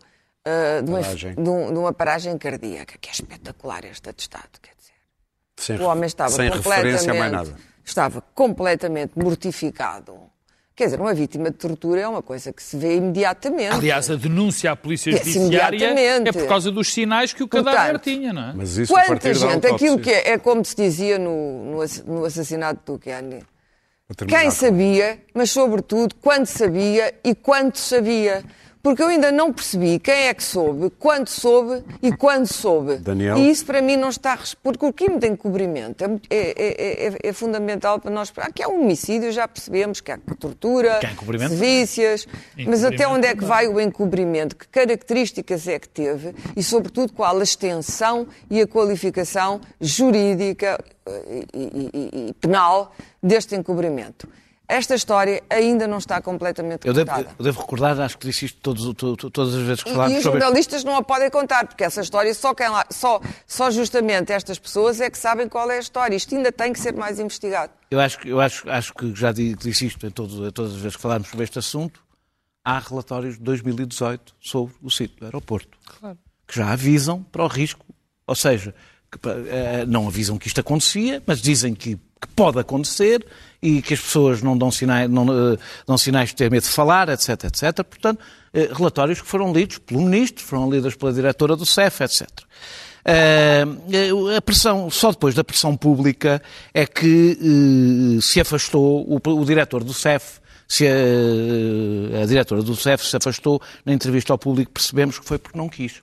[0.46, 1.36] ah, de, uma, Paragem.
[1.36, 4.94] de um- de uma paragem cardíaca, que é espetacular este atestado, quer dizer.
[5.56, 7.54] Sem, O homem estava completamente,
[7.86, 10.18] estava completamente mortificado.
[10.76, 13.74] Quer dizer, uma vítima de tortura é uma coisa que se vê imediatamente.
[13.76, 15.94] Aliás, a denúncia à Polícia Judiciária
[16.26, 18.54] é por causa dos sinais que o Portanto, cadáver tinha, não é?
[18.56, 21.82] Mas isso a Quanta da gente, aquilo que é, é como se dizia no, no,
[21.82, 23.44] ass- no assassinato do Kenny.
[24.28, 28.44] Quem sabia, mas sobretudo quando sabia e quanto sabia.
[28.84, 32.98] Porque eu ainda não percebi quem é que soube, quando soube e quando soube.
[32.98, 33.38] Daniel?
[33.38, 34.38] E isso para mim não está.
[34.62, 38.30] Porque o crime de encobrimento é, muito- é- é- é- é fundamental para nós.
[38.36, 41.52] Aqui há um homicídio, já percebemos que há tortura, Que encobrimento?
[41.54, 42.28] sevícias.
[42.68, 44.54] Mas até onde é que vai o encobrimento?
[44.58, 46.36] Que características é que teve?
[46.54, 53.56] E, sobretudo, qual a extensão e a qualificação jurídica eh, e- e- e penal deste
[53.56, 54.28] encobrimento?
[54.68, 57.36] Esta história ainda não está completamente Eu devo, contada.
[57.38, 59.92] eu devo recordar, acho que disse isto todos, to- to- todas as vezes que E,
[59.92, 60.40] e falámos os sobre.
[60.40, 64.58] jornalistas não a podem contar, porque essa história só, quem lá, só, só justamente estas
[64.58, 66.16] pessoas é que sabem qual é a história.
[66.16, 67.74] Isto ainda tem que ser mais investigado.
[67.92, 70.78] Eu acho, que- eu acho, acho que já di- disse isto em todo- todas as
[70.80, 72.02] vezes que falámos sobre este assunto.
[72.66, 75.78] Há relatórios de 2018 sobre o sítio do aeroporto.
[76.48, 77.86] Que já avisam para o risco.
[78.26, 78.74] Ou seja,
[79.12, 83.26] que, eh, não avisam que isto acontecia, mas dizem que, que pode acontecer
[83.62, 86.70] e que as pessoas não dão sinais, não, eh, dão sinais de ter medo de
[86.70, 87.84] falar, etc, etc.
[87.84, 88.20] Portanto,
[88.54, 92.28] eh, relatórios que foram lidos pelo Ministro, foram lidos pela diretora do CEF, etc.
[93.06, 93.66] Eh,
[94.36, 96.42] a pressão, só depois da pressão pública
[96.74, 103.06] é que se afastou o, o diretor do CEF, se a, a diretora do CEF
[103.06, 106.02] se afastou na entrevista ao público, percebemos que foi porque não quis.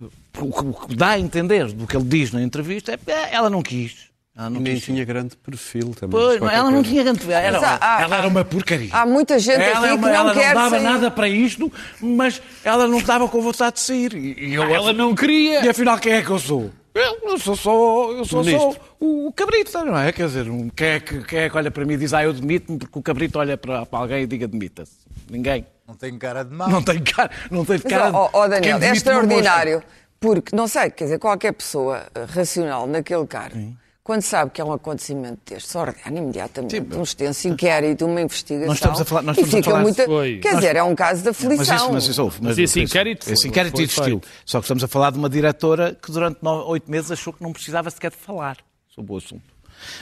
[0.00, 3.10] O que, o que dá a entender do que ele diz na entrevista é que
[3.10, 4.13] ela não quis.
[4.36, 6.10] Ela não E nem tinha grande perfil também.
[6.20, 6.88] Pois, ela não coisa.
[6.88, 7.32] tinha grande.
[7.32, 8.88] Era, Mas há- ela era uma porcaria.
[8.92, 10.82] Há muita gente ela aqui é uma- que não ela quer não dava sair.
[10.82, 14.12] nada para isto, mas ela não estava com vontade de sair.
[14.14, 15.64] E, e eu, Ela não queria.
[15.64, 16.70] E afinal, quem é que eu sou?
[16.92, 20.10] Eu, eu sou só, eu sou só o, o cabrito, não é?
[20.12, 22.22] Quer dizer, um, quem, é que, quem é que olha para mim e diz, ah,
[22.24, 24.92] eu demito-me, porque o cabrito olha para, para alguém e diga demita-se.
[25.30, 25.64] Ninguém.
[25.86, 26.68] Não tenho cara de mal.
[26.68, 29.82] Não tem cara, não tem Mas, cara de ó, ó, quem Daniel, é extraordinário.
[30.20, 34.64] Porque, não sei, quer dizer, qualquer pessoa eh, racional naquele cargo, quando sabe que é
[34.64, 38.66] um acontecimento deste, ordena imediatamente um extenso inquérito, uma investigação.
[38.68, 40.04] Nós estamos a falar- nós estamos a falar- muito.
[40.04, 40.38] Foi.
[40.40, 41.56] Quer dizer, é um caso de aflição.
[41.56, 42.38] Mas isso, mas isso houve.
[42.42, 44.20] Mas esse inquérito esse foi- inquérito foi existiu.
[44.44, 47.42] Só que estamos a falar de uma diretora que durante nove, oito meses achou que
[47.42, 49.42] não precisava sequer de falar sobre o assunto.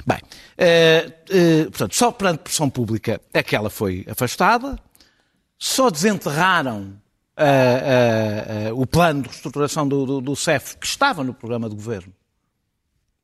[0.04, 0.18] Bem,
[0.58, 4.76] eh, eh, portanto, só perante pressão pública é que ela foi afastada,
[5.56, 7.00] só desenterraram
[7.36, 12.12] ah, o plano de reestruturação do, do, do CEF, que estava no programa de governo,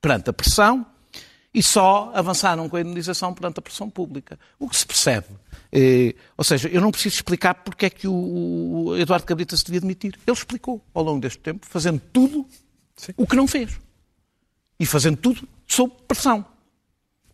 [0.00, 0.86] perante a pressão,
[1.52, 4.38] E só avançaram com a indenização perante a pressão pública.
[4.58, 5.26] O que se percebe.
[5.72, 9.64] Eh, ou seja, eu não preciso explicar porque é que o, o Eduardo Cabrita se
[9.64, 10.14] devia demitir.
[10.26, 12.46] Ele explicou ao longo deste tempo, fazendo tudo
[12.96, 13.12] Sim.
[13.16, 13.80] o que não fez.
[14.78, 16.44] E fazendo tudo sob pressão.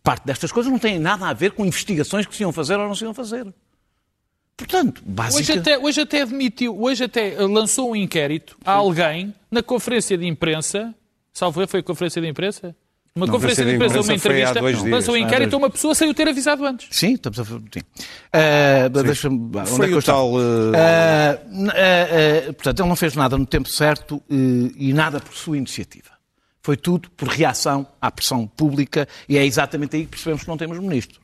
[0.01, 2.87] Parte destas coisas não tem nada a ver com investigações que se iam fazer ou
[2.87, 3.53] não se iam fazer.
[4.55, 5.51] Portanto, basicamente...
[5.51, 10.25] Hoje até, hoje até admitiu, hoje até lançou um inquérito a alguém na conferência de
[10.25, 10.95] imprensa,
[11.35, 12.75] salvo foi a conferência de imprensa?
[13.17, 16.27] Uma conferência de imprensa, uma entrevista, lançou um inquérito a uma pessoa sem o ter
[16.27, 16.89] avisado antes.
[16.91, 17.55] Sim, estamos a sim.
[17.55, 19.51] Uh, Deixa-me.
[19.65, 20.33] Foi é o tal.
[20.33, 20.37] Uh...
[20.37, 26.09] Uh, portanto, ele não fez nada no tempo certo e nada por sua iniciativa.
[26.61, 30.57] Foi tudo por reação à pressão pública e é exatamente aí que percebemos que não
[30.57, 31.21] temos ministro.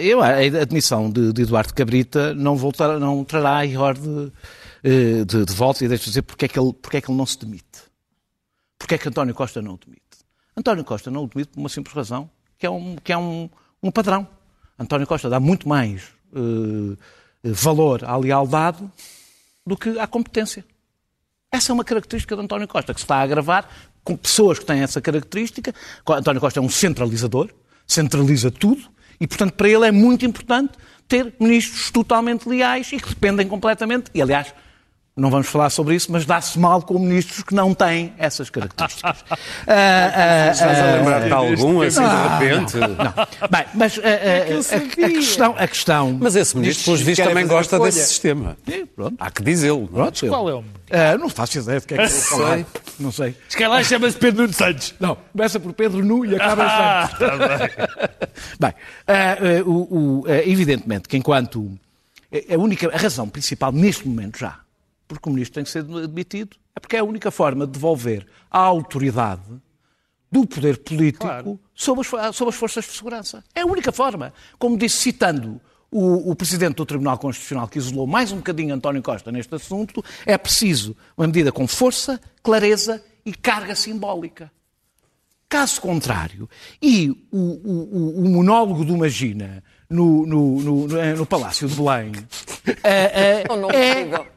[0.00, 0.28] Eu, a
[0.62, 4.32] admissão de, de Eduardo Cabrita não, voltar, não trará a de,
[5.26, 7.26] de, de volta e deixa dizer porque é, que ele, porque é que ele não
[7.26, 7.87] se demite.
[8.78, 10.02] Porque é que António Costa não o demite.
[10.56, 13.48] António Costa não o demite por uma simples razão, que é um, que é um,
[13.82, 14.26] um padrão.
[14.78, 16.96] António Costa dá muito mais uh,
[17.42, 18.88] valor à lealdade
[19.66, 20.64] do que à competência.
[21.50, 23.68] Essa é uma característica de António Costa, que se está a agravar
[24.04, 25.74] com pessoas que têm essa característica.
[26.06, 27.50] António Costa é um centralizador,
[27.86, 28.82] centraliza tudo,
[29.20, 30.72] e, portanto, para ele é muito importante
[31.08, 34.10] ter ministros totalmente leais e que dependem completamente.
[34.14, 34.54] E, aliás,
[35.18, 39.20] não vamos falar sobre isso, mas dá-se mal com ministros que não têm essas características.
[39.20, 42.76] uh, uh, Estás a lembrar de algum, assim, de repente?
[42.78, 43.48] Não.
[43.50, 46.18] Bem, mas uh, a, a, questão, a questão...
[46.20, 48.56] Mas esse ministro, pelos vistos, também gosta desse sistema.
[48.70, 49.16] É, pronto.
[49.18, 49.88] Há que dizê-lo.
[49.88, 52.64] Pronto, qual é o Uh, não faço ideia de que é que eu vou falar.
[52.98, 53.34] Não sei.
[53.46, 54.94] Se calhar chama-se Pedro Nuno Santos.
[54.98, 57.18] Não, começa por Pedro Nu e acaba em ah, Santos.
[57.18, 61.70] Tá bem, bem uh, uh, o, o, evidentemente que enquanto
[62.32, 64.60] a única a razão principal neste momento já
[65.08, 68.26] porque o ministro tem que ser demitido, é porque é a única forma de devolver
[68.50, 69.42] a autoridade
[70.30, 71.58] do poder político claro.
[71.74, 73.42] sobre, as, sobre, as, forças de segurança.
[73.54, 74.32] É a única forma.
[74.58, 79.02] Como disse, citando o, o, Presidente do Tribunal Constitucional, que isolou mais um bocadinho António
[79.02, 84.52] Costa neste assunto, é preciso uma medida com força, clareza e carga simbólica.
[85.48, 86.48] Caso contrário,
[86.80, 92.12] e o, o, o monólogo do Magina no, no, no, no Palácio de Belém
[92.84, 93.42] é,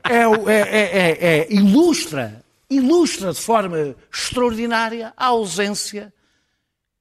[0.08, 6.14] é, é, ilustra, ilustra de forma extraordinária a ausência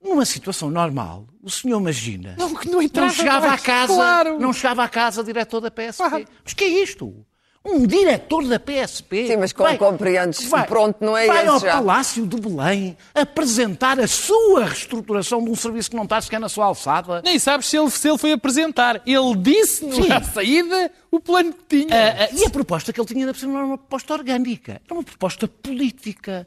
[0.02, 2.34] numa situação normal, o senhor imagina.
[2.38, 4.40] Não, não, não chegava à casa, claro.
[4.40, 5.96] não chegava à casa diretor da PSP.
[5.96, 6.24] Claro.
[6.42, 7.24] Mas que é isto?
[7.62, 9.27] Um diretor da PSP.
[9.27, 11.73] Sim, mas como vai, compreendes, vai, pronto, não é vai esse ao já.
[11.73, 16.49] Palácio de Belém apresentar a sua reestruturação de um serviço que não está sequer na
[16.49, 17.20] sua alçada.
[17.23, 19.03] Nem sabes se ele, se ele foi apresentar.
[19.05, 22.31] Ele disse na saída o plano que tinha.
[22.31, 25.05] Uh, uh, e a proposta que ele tinha não era uma proposta orgânica, era uma
[25.05, 26.46] proposta política.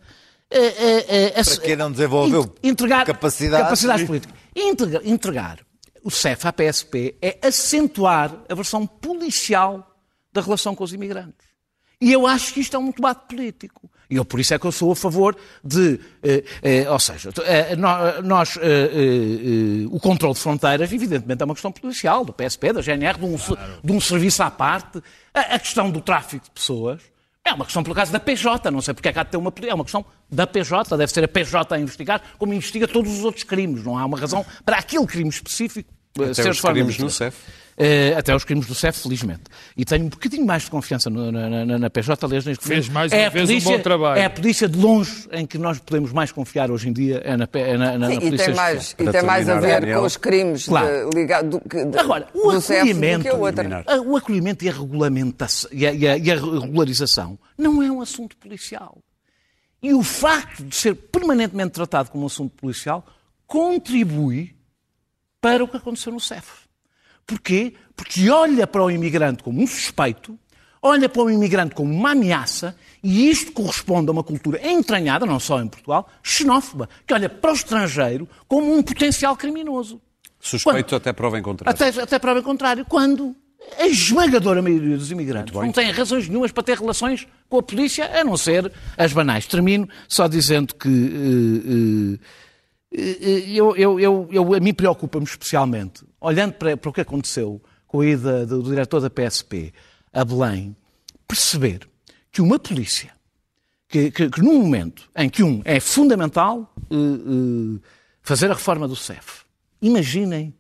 [0.52, 3.64] Uh, Para que não desenvolveu entregar, capacidade.
[3.64, 4.36] capacidades políticas.
[4.56, 5.60] Entregar, entregar
[6.04, 9.93] o CEF à PSP é acentuar a versão policial
[10.34, 11.54] da relação com os imigrantes.
[12.02, 13.90] E eu acho que isto é um debate político.
[14.10, 16.00] E eu, por isso é que eu sou a favor de.
[16.22, 17.76] Eh, eh, ou seja, eh,
[18.22, 18.60] nós.
[19.90, 23.38] o controle de fronteiras, evidentemente, é uma questão policial, do PSP, da GNR, de um,
[23.38, 23.80] claro.
[23.82, 25.02] de um serviço à parte.
[25.34, 27.02] A, a, questão do tráfico de pessoas
[27.46, 28.70] é uma questão, por acaso, da PJ.
[28.70, 29.54] Não sei porque é que há de ter uma.
[29.66, 30.98] É uma questão da PJ.
[30.98, 33.84] Deve ser a PJ a investigar, como investiga todos os outros crimes.
[33.84, 37.63] Não há uma razão para aquele crime específico Até ser os crimes no CEF.
[37.78, 39.44] Uh, até os crimes do CEF, felizmente.
[39.76, 42.88] E tenho um bocadinho mais de confiança no, na, na, na, PJ, aliás, neste Fez
[42.88, 44.22] mais é uma vez polícia, um bom trabalho.
[44.22, 47.36] É a polícia de longe em que nós podemos mais confiar hoje em dia, é
[47.36, 50.04] na, é na, na, Sim, polícia e tem mais, e tem mais a ver com
[50.04, 51.10] os crimes claro.
[51.14, 53.28] ligados do, Agora, o do acolhimento,
[54.06, 58.02] o acolhimento e a regulamentação e a, e, a, e a regularização não é um
[58.02, 59.00] assunto policial.
[59.82, 63.06] E o facto de ser permanentemente tratado como um assunto policial
[63.46, 64.56] contribui
[65.42, 66.63] para o que aconteceu no CEF.
[67.26, 67.74] Porquê?
[67.96, 70.38] Porque olha para o imigrante como um suspeito,
[70.82, 75.40] olha para o imigrante como uma ameaça, e isto corresponde a uma cultura entranhada, não
[75.40, 80.02] só em Portugal, xenófoba, que olha para o estrangeiro como um potencial criminoso.
[80.40, 81.74] Suspeito quando, até prova em contrário.
[81.74, 82.86] Até, até prova em contrário.
[82.86, 83.34] Quando
[83.80, 88.20] a esmagadora maioria dos imigrantes não tem razões nenhumas para ter relações com a polícia,
[88.20, 89.46] a não ser as banais.
[89.46, 90.88] Termino só dizendo que.
[90.90, 92.20] Uh, uh,
[92.96, 98.00] eu, eu, eu, eu, a mim preocupa-me especialmente, olhando para, para, o que aconteceu com
[98.00, 99.74] a ida do, do diretor da PSP
[100.12, 100.76] a Belém,
[101.28, 101.88] perceber
[102.32, 103.12] que uma polícia,
[103.88, 107.82] que, que, que num momento em que um é fundamental uh, uh,
[108.22, 109.44] fazer a reforma do CEF,
[109.82, 110.54] imaginem,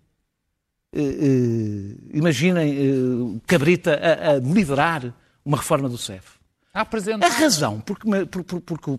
[0.95, 5.13] uh, imaginem Cabrita a, a liderar
[5.45, 6.33] uma reforma do CEF.
[6.73, 7.27] A apresentar.
[7.27, 8.97] A razão porque, porque- porque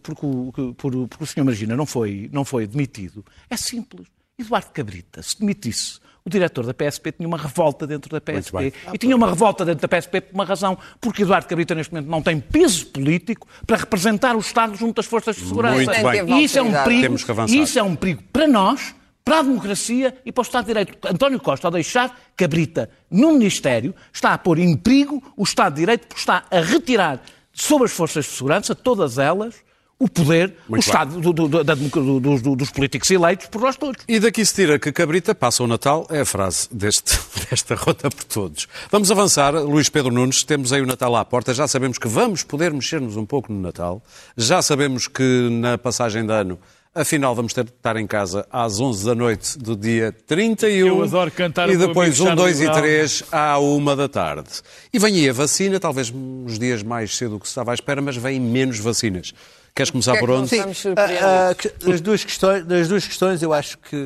[0.79, 1.45] porque o Sr.
[1.45, 4.07] Margina não foi, não foi demitido é simples.
[4.39, 8.73] Eduardo Cabrita, se demitisse o diretor da PSP, tinha uma revolta dentro da PSP.
[8.93, 10.79] E tinha uma revolta dentro da PSP por uma razão.
[10.99, 15.07] Porque Eduardo Cabrita, neste momento, não tem peso político para representar o Estado junto às
[15.07, 15.77] forças de segurança.
[15.77, 16.41] Muito bem.
[16.41, 17.03] E isso é um perigo.
[17.03, 17.55] Temos que avançar.
[17.55, 20.69] E isso é um perigo para nós, para a democracia e para o Estado de
[20.69, 20.99] Direito.
[21.07, 25.81] António Costa, ao deixar Cabrita no Ministério, está a pôr em perigo o Estado de
[25.81, 27.21] Direito porque está a retirar
[27.53, 29.57] sobre as forças de segurança, todas elas,
[30.05, 33.75] o poder, Muito o Estado do- do- do- do- do- dos políticos eleitos por nós
[33.77, 34.03] todos.
[34.07, 37.19] E daqui se tira que Cabrita passa o Natal, é a frase deste,
[37.51, 38.69] desta rota por todos.
[38.91, 42.43] Vamos avançar, Luís Pedro Nunes, temos aí o Natal à porta, já sabemos que vamos
[42.43, 44.03] poder mexer-nos um pouco no Natal,
[44.37, 46.59] já sabemos que na passagem de ano,
[46.95, 50.87] afinal vamos ter de estar em casa às 11 da noite do dia 31.
[50.87, 54.51] Eu adoro cantar E depois amigo 1, 2 e Charlie 3 à 1 da tarde.
[54.93, 57.75] E vem aí a vacina, talvez uns dias mais cedo do que se estava à
[57.75, 59.33] espera, mas vem menos vacinas.
[59.75, 60.49] Queres começar que é por que onde?
[60.75, 61.23] surpreendidos?
[61.23, 63.97] Ah, ah, que- das, duas questões, das duas questões, eu acho que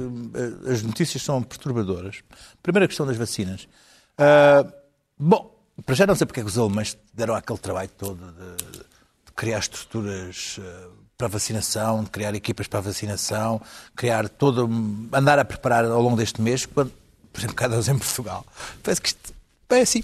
[0.67, 2.21] ah, as notícias são perturbadoras.
[2.63, 3.69] Primeira questão das vacinas.
[4.17, 4.65] Ah,
[5.19, 5.55] bom,
[5.85, 8.65] para já não sei porque é que os alemães deram aquele trabalho todo de,
[9.27, 13.61] de criar estruturas ah, para vacinação, de criar equipas para vacinação,
[13.95, 14.71] criar todo.
[15.13, 16.93] andar a preparar ao longo deste mês, quando,
[17.31, 18.47] por exemplo, cada vez em Portugal.
[18.83, 19.35] Parece que isto
[19.69, 20.03] é assim.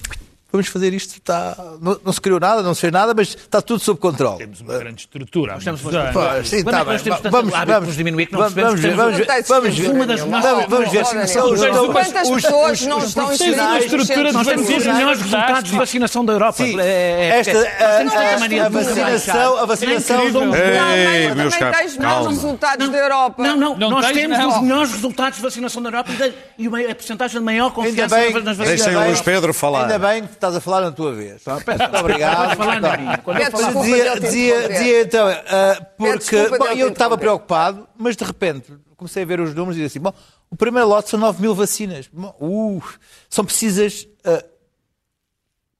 [0.55, 3.61] Vamos fazer isto, está, não, não se criou nada, não se fez nada, mas está
[3.61, 4.39] tudo sob controle.
[4.39, 5.55] Temos uma grande estrutura.
[5.55, 6.13] Nós temos uma.
[6.13, 7.31] Pois, sim, Quando tá é bem.
[7.31, 9.91] Vamos, vamos, nos diminuir que não vamos, vamos que ver, vamos vamos ver.
[9.91, 11.05] Uma das Vamos, vamos ver.
[11.05, 15.77] Ora, São os- Quantas pessoas não estão nos estrutura Nós temos os melhores resultados de
[15.77, 16.65] vacinação da Europa.
[16.65, 22.27] Sim, É- é- esta, é- a, vacinação, a vacinação Ei, meus também caros, tens maus
[22.29, 23.43] resultados da Europa.
[23.43, 26.13] Não, não, nós temos os melhores resultados de vacinação da Europa
[26.57, 28.69] e a porcentagem de maior confiança nas vacinas.
[28.69, 29.83] Deixem o Luís Pedro falar.
[29.83, 31.43] Ainda bem que estás a falar na tua vez.
[31.45, 32.57] Muito obrigado.
[32.57, 33.19] Falar na minha.
[33.19, 38.17] Quando eu Peço falar- Dizia, dizia, dizia então, ah, porque bom, eu estava preocupado, mas
[38.17, 40.13] de repente comecei a ver os números e disse assim: bom,
[40.51, 42.11] o primeiro lote são 9 mil vacinas.
[42.41, 42.83] Uh,
[43.29, 44.45] são precisas ah,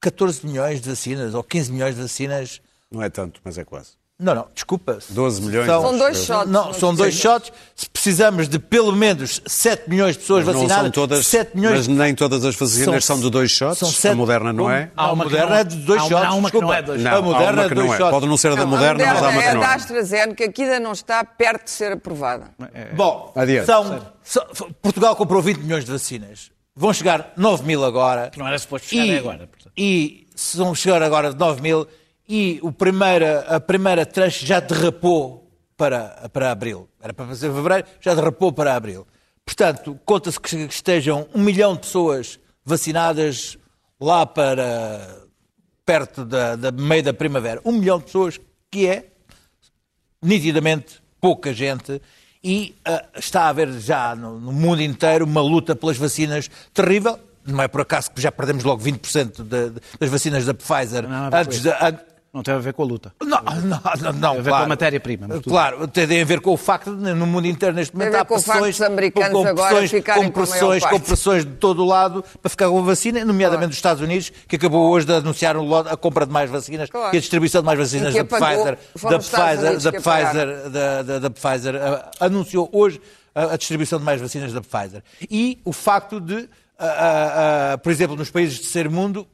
[0.01, 2.61] 14 milhões de vacinas ou 15 milhões de vacinas.
[2.91, 3.91] Não é tanto, mas é quase.
[4.17, 4.97] Não, não, desculpa.
[5.09, 5.65] 12 milhões.
[5.65, 6.49] São dois shots.
[6.49, 7.51] Não, são dois shots.
[7.75, 11.79] Se precisamos de pelo menos 7 milhões de pessoas Não vacinadas, são todas, 7 milhões
[11.79, 13.77] mas nem todas as vacinas São- são, de dois shots.
[13.79, 14.89] são a sete- moderna não é?
[14.95, 16.13] A moderna é de dois shots.
[16.25, 17.97] há uma que não é dois Não, a moderna é que dois não é.
[17.97, 18.11] shots.
[18.11, 19.75] Pode não ser a da moderna, a mas há uma é que não da é.
[19.75, 22.51] AstraZeneca que ainda não está perto de ser aprovada.
[22.95, 23.65] Bom, Adiante.
[23.65, 24.45] são, são-
[24.81, 26.51] Portugal comprou 20 milhões de vacinas.
[26.73, 28.29] Vão chegar 9 mil agora.
[28.29, 29.73] Que não era suposto chegar e, agora, portanto.
[29.77, 31.85] E se vão chegar agora 9 mil
[32.27, 36.89] e o primeira, a primeira tranche já derrapou para, para abril.
[37.01, 39.05] Era para fazer fevereiro, já derrapou para abril.
[39.45, 43.57] Portanto, conta-se que estejam um milhão de pessoas vacinadas
[43.99, 45.23] lá para
[45.85, 47.61] perto da, da meio da primavera.
[47.63, 48.39] Um milhão de pessoas,
[48.71, 49.05] que é
[50.21, 52.01] nitidamente pouca gente
[52.43, 57.19] e ah, está a haver já no, no mundo inteiro uma luta pelas vacinas terrível.
[57.45, 61.07] Não é por acaso que já perdemos logo 20% de- de- das vacinas da Pfizer
[61.07, 61.69] Não, não, antes de.
[61.69, 61.99] an-
[62.35, 63.13] Não tem a ver com a luta.
[63.23, 64.57] Não, não, não, não Tem a ver claro.
[64.57, 65.27] com a matéria-prima.
[65.41, 68.25] Claro, tem a ver com o facto de no mundo inteiro neste a momento há
[68.25, 71.85] pressões, americanos com, com agora pressões, ficarem com a pressões, com pressões de todo o
[71.85, 75.55] lado para ficar com a vacina, nomeadamente dos Estados Unidos, que acabou hoje de anunciar
[75.89, 77.15] a compra de mais vacinas Claro.
[77.15, 79.91] e a distribuição de mais vacinas da Pfizer, da Pfizer, da.
[79.93, 81.75] Pfizer, da, da, da Pfizer
[82.19, 82.99] anunciou hoje
[83.33, 85.01] a, a distribuição de mais vacinas da Pfizer.
[85.31, 89.25] E o facto de, ah, ah, por exemplo, nos países de terceiro mundo,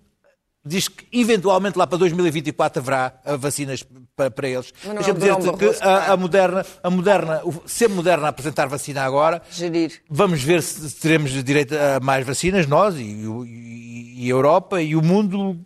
[0.64, 3.84] diz que eventualmente lá para 2024 haverá ah, vacinas
[4.16, 4.72] para, para eles.
[4.84, 9.42] Deixa-me dizer-te que a, a Moderna, a Moderna, o- se a Moderna apresentar vacina agora,
[9.52, 10.02] Gerir.
[10.10, 14.96] vamos ver se teremos direito a mais vacinas, nós e, e- e a Europa e
[14.96, 15.60] o mundo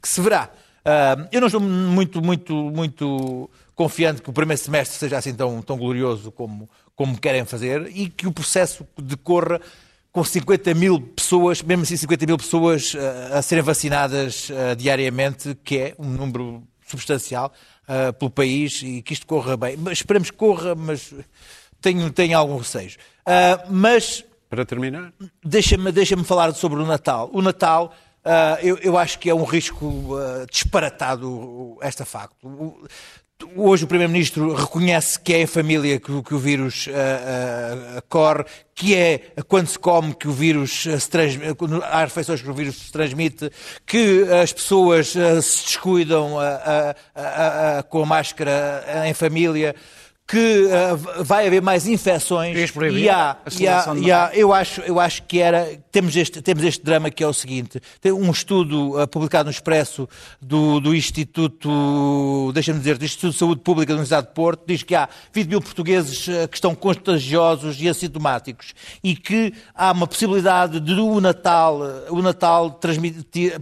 [0.00, 0.50] que se verá.
[0.84, 5.60] Ah, eu não estou muito, muito, muito confiante que o primeiro semestre seja assim tão,
[5.62, 9.60] tão glorioso como, como querem fazer e que o processo decorra
[10.12, 12.94] com 50 mil pessoas, mesmo assim 50 mil pessoas
[13.32, 17.52] ah, a serem vacinadas ah, diariamente, que é um número substancial
[17.86, 19.76] ah, pelo país e que isto corra bem.
[19.76, 21.14] Mas esperemos que corra, mas
[21.80, 22.92] tenho, tenho algum receio.
[23.24, 25.12] Ah, mas Para terminar,
[25.44, 27.30] Deixa-me deixa falar sobre o Natal.
[27.32, 27.94] O Natal,
[28.24, 30.16] ah, eu, eu acho que é um risco
[30.50, 32.36] disparatado esta facto.
[32.46, 32.86] O-
[33.54, 38.44] Hoje o Primeiro-Ministro reconhece que é em família que, que o vírus ah, ah, corre,
[38.74, 42.52] que é quando se come que o vírus ah, se transmite, há refeições que o
[42.52, 43.48] vírus se transmite,
[43.86, 46.32] que as pessoas ah, se descuidam
[47.88, 49.72] com a máscara em família,
[50.28, 52.54] que uh, vai haver mais infecções
[53.00, 56.42] e há, a e há, e há- eu acho eu acho que era temos este
[56.42, 60.06] temos este drama que é o seguinte tem um estudo uh, publicado no Expresso
[60.38, 64.82] do, do Instituto deixa-me dizer do Instituto de Saúde Pública da Universidade de Porto diz
[64.82, 70.06] que há 20 mil portugueses uh, que estão contagiosos e assintomáticos e que há uma
[70.06, 72.78] possibilidade de o Natal o Natal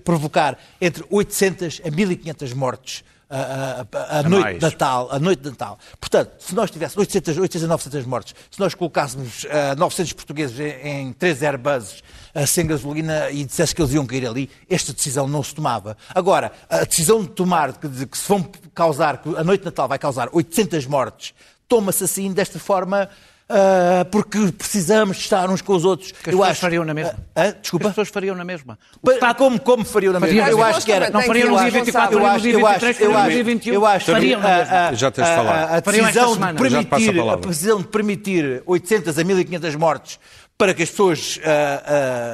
[0.05, 5.51] provocar entre 800 a 1500 mortes a, a- a- noite de Natal, a noite de
[5.51, 5.79] Natal.
[6.01, 10.59] Portanto, se nós tivéssemos 800, 800 a 900 mortes, se nós colocássemos ah, 900 portugueses
[10.61, 12.03] em, em três Airbuses
[12.35, 15.97] ah, sem gasolina e dissesse que eles iam cair ali, esta decisão não se tomava.
[16.15, 18.43] Agora, a decisão de tomar que, de que se vão
[18.75, 21.35] causar, que a noite de Natal vai causar 800 mortes,
[21.69, 23.09] toma-se assim, desta forma,
[23.49, 26.11] ah, porque precisamos estar uns com os outros.
[26.13, 27.15] Que as pessoas fariam na mesma.
[27.35, 27.89] Ah, As desculpa?
[27.89, 28.79] pessoas fariam na mesma.
[29.01, 30.41] O Pa- Estado- Como, como fariam na mesma?
[30.43, 30.59] Fariam.
[30.59, 31.11] Eu acho que era.
[31.11, 33.05] Não fariam no dia que ser 24, eu fariam no acho, dia eu 23, acho,
[33.05, 33.75] eu fariam no acho, dia 21.
[33.75, 34.89] eu acho Fariam na a- mesma.
[34.89, 35.37] a- Já tens de a-.
[35.41, 37.49] A, a decisão de a permitir, a, palavra.
[37.49, 40.19] decisão de permitir 800 a 1500 mortes
[40.59, 41.39] para que as pessoas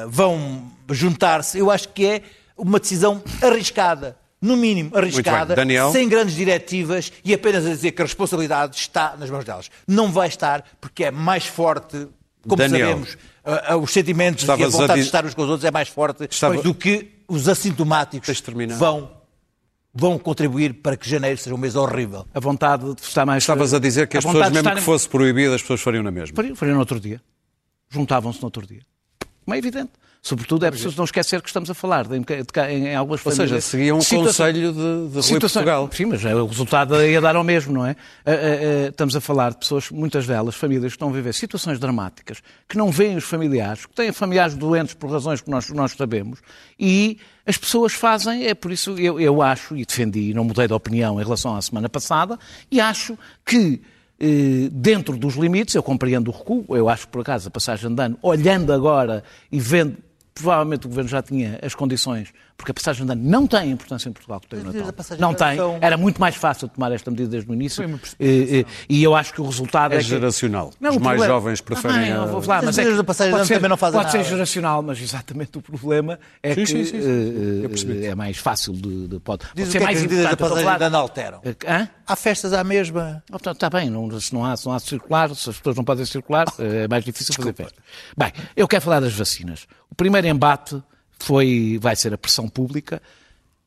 [0.09, 2.23] vão juntar-se, eu acho que é
[2.57, 4.17] uma decisão arriscada.
[4.43, 5.93] No mínimo, arriscada, Daniel?
[5.93, 9.71] sem grandes diretivas e apenas a dizer que a responsabilidade está nas mãos delas.
[9.87, 12.09] Não vai estar porque é mais forte,
[12.43, 12.89] como Daniel.
[12.89, 15.49] sabemos, ah, ah, os sentimentos e a Estavas a vontade de estar uns com os
[15.49, 18.43] outros é mais forte Estava- do que os assintomáticos
[18.77, 19.11] vão,
[19.95, 22.27] vão contribuir para que janeiro seja um mês horrível.
[22.35, 23.45] A vontade de estar mais...
[23.45, 26.03] Estavas a dizer que as pessoas, vontade mesmo estarem- que fosse proibido, as pessoas fariam
[26.03, 26.35] na mesma.
[26.35, 27.23] Fariam, fariam no outro dia.
[27.89, 28.81] Juntavam-se no outro dia.
[29.45, 29.91] Como é evidente.
[30.25, 32.25] Sobretudo é preciso não esquecer que estamos a falar de, em,
[32.71, 35.91] em algumas Ou seja, seguiam um conselho de, de Rui Portugal.
[35.93, 37.97] Sim, mas é, o resultado ia dar ao mesmo, não é?
[38.25, 41.35] Ah, ah, ah, Estamos a falar de pessoas, muitas delas, famílias que estão a viver
[41.35, 45.69] situações dramáticas, que não veem os familiares, que têm familiares doentes por razões que nós,
[45.71, 46.39] nós sabemos,
[46.79, 50.69] e as pessoas fazem, é por isso eu, eu acho, e defendi, e não mudei
[50.69, 52.39] de opinião em relação à semana passada,
[52.71, 53.83] e acho que
[54.21, 57.93] eh, dentro dos limites, eu compreendo o recuo, eu acho que por acaso a passagem
[57.93, 59.97] de ano, olhando agora e vendo,
[60.35, 62.33] provavelmente o Governo já tinha as condições,
[62.63, 64.75] porque a passagem de ano não tem a importância em Portugal que tem o Mas
[64.75, 65.19] Natal.
[65.19, 65.57] Não tem.
[65.57, 67.83] são- Era muito mais fácil tomar esta medida desde o início.
[68.21, 70.05] Eh, eh, E eu acho que o resultado é, É que...
[70.05, 70.73] geracional.
[70.81, 72.91] Não, Os o mais problema- jovens preferem Também, a- eu vou falar, As mas é
[72.97, 74.29] da passagem de pode ser- também não fazem Pode ser nada.
[74.31, 78.03] geracional, mas exatamente o problema é Sim, que sim, sim, sim.
[78.03, 79.09] eh, é mais fácil de...
[79.09, 81.41] de pode, pode ser que é mais as medidas da passagem de ano alteram.
[81.67, 81.89] Hã?
[82.07, 83.23] Há festas à mesma.
[83.33, 85.83] Oh, Está bem, não, se, não há, se não há circular, se as pessoas não
[85.85, 87.75] podem circular, é mais difícil fazer festa.
[88.17, 89.67] Bem, eu quero falar das vacinas.
[89.91, 90.81] O primeiro embate
[91.23, 93.01] foi, vai ser a pressão pública.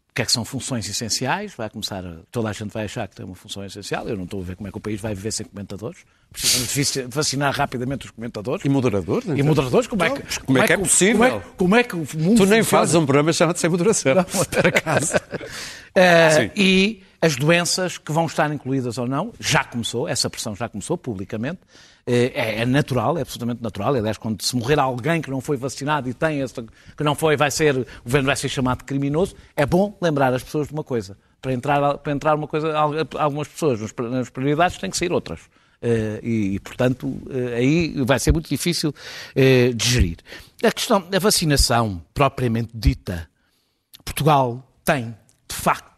[0.09, 1.53] O que é que são funções essenciais?
[1.55, 4.07] Vai começar, a- toda a gente vai achar que tem uma função essencial.
[4.07, 5.99] Eu não estou a ver como é que o país vai viver sem comentadores.
[6.31, 8.63] Precisamos vacinar rapidamente os comentadores.
[8.63, 9.23] E moderador?
[9.35, 11.17] E moderadores, como é que, como é que é possível?
[11.17, 12.63] Como é, como é que o mundo Tu nem funciona?
[12.63, 14.13] fazes um programa chamado Sem Moderação.
[14.23, 15.13] por acaso.
[16.33, 16.51] Sim.
[16.55, 20.97] e as doenças que vão estar incluídas ou não, já começou, essa pressão já começou
[20.97, 21.59] publicamente,
[22.07, 23.95] é, é natural, é absolutamente natural.
[23.95, 26.63] Aliás, quando se morrer alguém que não foi vacinado e tem essa,
[26.95, 30.33] que não foi, vai ser, o governo vai ser chamado de criminoso, é bom lembrar
[30.33, 31.17] as pessoas de uma coisa.
[31.41, 32.75] Para entrar, para entrar uma coisa,
[33.17, 35.41] algumas pessoas nas- prioridades têm que sair outras.
[35.81, 38.93] Eh, e, e, portanto, eh, aí vai ser muito difícil
[39.35, 40.17] eh, de gerir.
[40.63, 43.29] A questão da vacinação, propriamente dita,
[44.03, 45.15] Portugal tem,
[45.47, 45.91] de facto,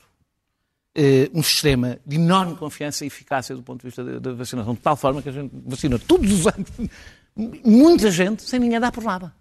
[1.34, 4.80] um sistema de enorme confiança e eficácia do ponto de vista da, da vacinação, de
[4.80, 6.70] tal forma que a gente vacina todos os anos
[7.64, 9.34] muita gente sem ninguém dar por nada.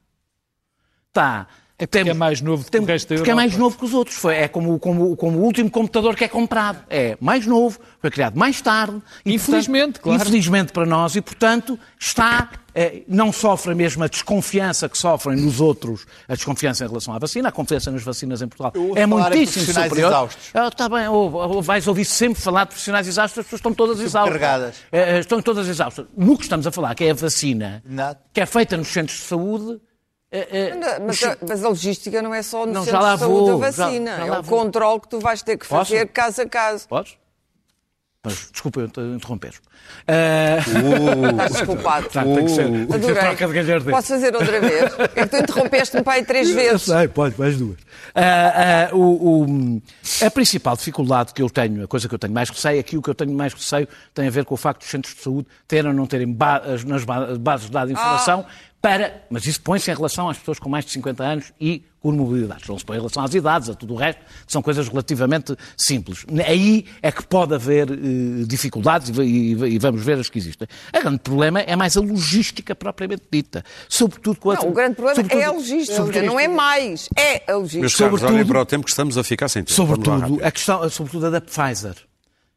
[1.08, 1.46] Está.
[1.78, 3.46] É porque é mais novo que o resto da Porque é Europa.
[3.48, 4.16] mais novo que os outros.
[4.16, 6.78] Foi, é como, como, como o último computador que é comprado.
[6.88, 9.02] É mais novo, foi criado mais tarde.
[9.26, 10.22] e, Infelizmente, portanto, claro.
[10.22, 11.16] Infelizmente para nós.
[11.16, 12.48] E, portanto, está...
[12.74, 17.18] eh, não sofre a mesma desconfiança que sofrem nos outros, a desconfiança em relação à
[17.18, 20.10] vacina, a confiança nas vacinas em Portugal é muitíssimo profissionais superior.
[20.12, 20.50] exaustos.
[20.54, 23.74] Ah, Está bem, ou, ou vais ouvir sempre falar de profissionais exaustos, as pessoas estão
[23.74, 24.40] todas exaustas.
[24.92, 26.06] Eh, eh, Estão todas exaustas.
[26.16, 28.18] No que estamos a falar, que é a vacina, Nada.
[28.32, 29.78] que é feita nos centros de saúde,
[30.40, 33.20] eh, eh, Mas a, mas a logística não é só no Não, centro já de
[33.20, 34.16] saúde vou, da já- vacina.
[34.16, 34.58] já é lá o vou.
[34.58, 35.90] controle que tu vais ter que Posso?
[35.92, 36.88] fazer caso a caso.
[36.88, 37.16] Podes?
[38.26, 39.52] Mas, desculpa eu te interromper.
[40.08, 42.08] Ah, Estás desculpado.
[42.08, 43.90] tá, tem que ser, tem que ser troca de.
[43.90, 44.92] Posso fazer outra vez?
[45.14, 46.82] É que tu interrompeste-me para aí três vezes.
[46.82, 47.76] sei, pode, mais duas.
[48.12, 49.82] Ah, ah, o- o-
[50.26, 53.02] a principal dificuldade que eu tenho, a coisa que eu tenho mais receio, aqui o
[53.02, 55.46] que eu tenho mais receio tem a ver com o facto dos centros de saúde
[55.68, 58.44] terem ou não terem ba- as- nas ba- bases de dados de informação
[58.82, 59.22] para.
[59.30, 62.68] Mas isso põe-se em relação às pessoas com mais de 50 anos e com mobilidades.
[62.68, 65.56] Não se põe em relação às idades, a tudo o resto, que são coisas relativamente
[65.76, 66.24] simples.
[66.46, 70.68] Aí é que pode haver eh, dificuldades e, e- e vamos ver as que existem.
[70.96, 73.64] O grande problema é mais a logística propriamente dita.
[73.88, 74.54] Sobretudo com a.
[74.54, 77.08] Não, o grande problema sobretudo- é a logística, sobretudo- não é mais.
[77.16, 78.04] É a Meus logística.
[78.04, 79.72] caros, olhem Sobretudo- para o tempo que estamos a ficar sem tempo.
[79.72, 81.94] Sobretudo, a questão, sobretudo a da Pfizer.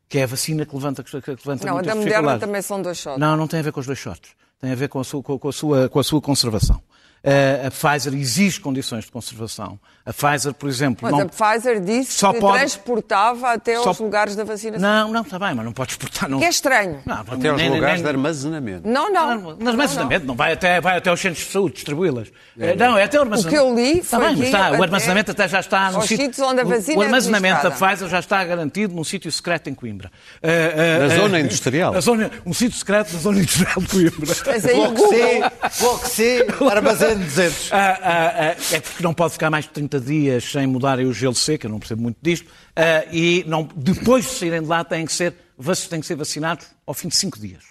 [0.07, 2.97] que é a vacina que levanta, que levanta Não, a da Moderna também são dois
[2.97, 3.19] shots.
[3.19, 4.31] Não, não tem a ver com os dois shots.
[4.59, 6.81] Tem a ver com a sua, com a sua, com a sua conservação.
[7.23, 9.79] Eh, a Pfizer exige condições de conservação.
[10.09, 11.19] A Pfizer, por exemplo, Mas não...
[11.21, 14.81] a Pfizer disse Só que pode- transportava até Só- aos lugares da vacinação.
[14.89, 16.27] Não, não, está bem, mas não pode exportar.
[16.27, 16.99] Não, Que é estranho.
[17.05, 18.87] não, Até aos nem- lugares nem- de armazenamento.
[18.89, 19.37] Não, não.
[19.37, 22.29] Não, mas armazenamento não, vai, até, vai até aos centros de saúde distribuí-las.
[22.59, 23.61] Eh, não, é até o armazenamento.
[23.63, 26.25] O que eu li Está bem, mas está, o armazenamento até já está no sítio.
[26.25, 27.93] sítios onde a o- vacina O é armazenamento da administrada.
[27.95, 30.11] Pfizer já está garantido num sítio secreto em Coimbra.
[30.41, 31.93] Eh, eh, Na eh, zona industrial.
[31.93, 34.35] na zona- um sítio secreto na zona industrial de Coimbra.
[34.47, 35.49] Mas aí o Bloco Google, C,
[35.79, 37.69] Bloco C, armazém 200.
[37.71, 41.13] Ah, ah, ah, é porque não pode ficar mais de 30 dias sem mudarem o
[41.13, 44.83] gelo seco, eu não percebo muito disto, ah, e não, depois de saírem de lá
[44.83, 45.33] têm que, ser,
[45.89, 47.63] têm que ser vacinados ao fim de 5 dias.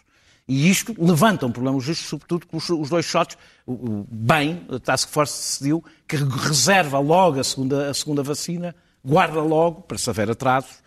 [0.49, 3.37] E isto levanta um problema justo, sobretudo com os, dois shots.
[3.67, 8.75] O, bem, a Task Force decidiu que reserva logo a segunda, a segunda vacina,
[9.05, 10.83] guarda logo, para se haver atrasos.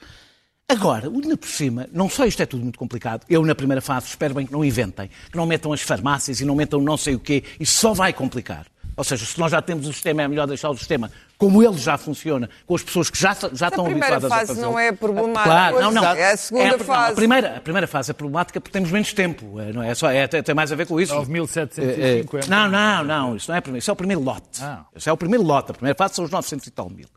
[0.68, 4.08] Agora, ainda por cima, não só isto é tudo muito complicado, eu na primeira fase
[4.08, 7.14] espero bem que não inventem, que não metam as farmácias e não metam não sei
[7.14, 8.71] o quê, isso só vai complicar.
[9.02, 11.76] Ou seja, se nós já temos o sistema, é melhor deixar o sistema como ele
[11.76, 14.62] já funciona, com as pessoas que já, já estão primeira habituadas fase a fazer.
[14.62, 15.44] não é problemática.
[15.44, 16.04] Claro, não, não.
[16.06, 17.14] é a segunda não, fase.
[17.14, 19.96] a, primeira, a primeira fase é problemática porque temos menos tempo, é, não é?
[19.96, 21.16] Só, é, tem, mais a ver com isso.
[21.16, 22.48] 9.750.
[22.48, 24.62] Não, não, não, isso não é o primeiro, isso é o primeiro lote.
[24.62, 24.86] Ah.
[24.96, 27.08] Isso é o primeiro lote, a primeira fase são os 900 e tal mil.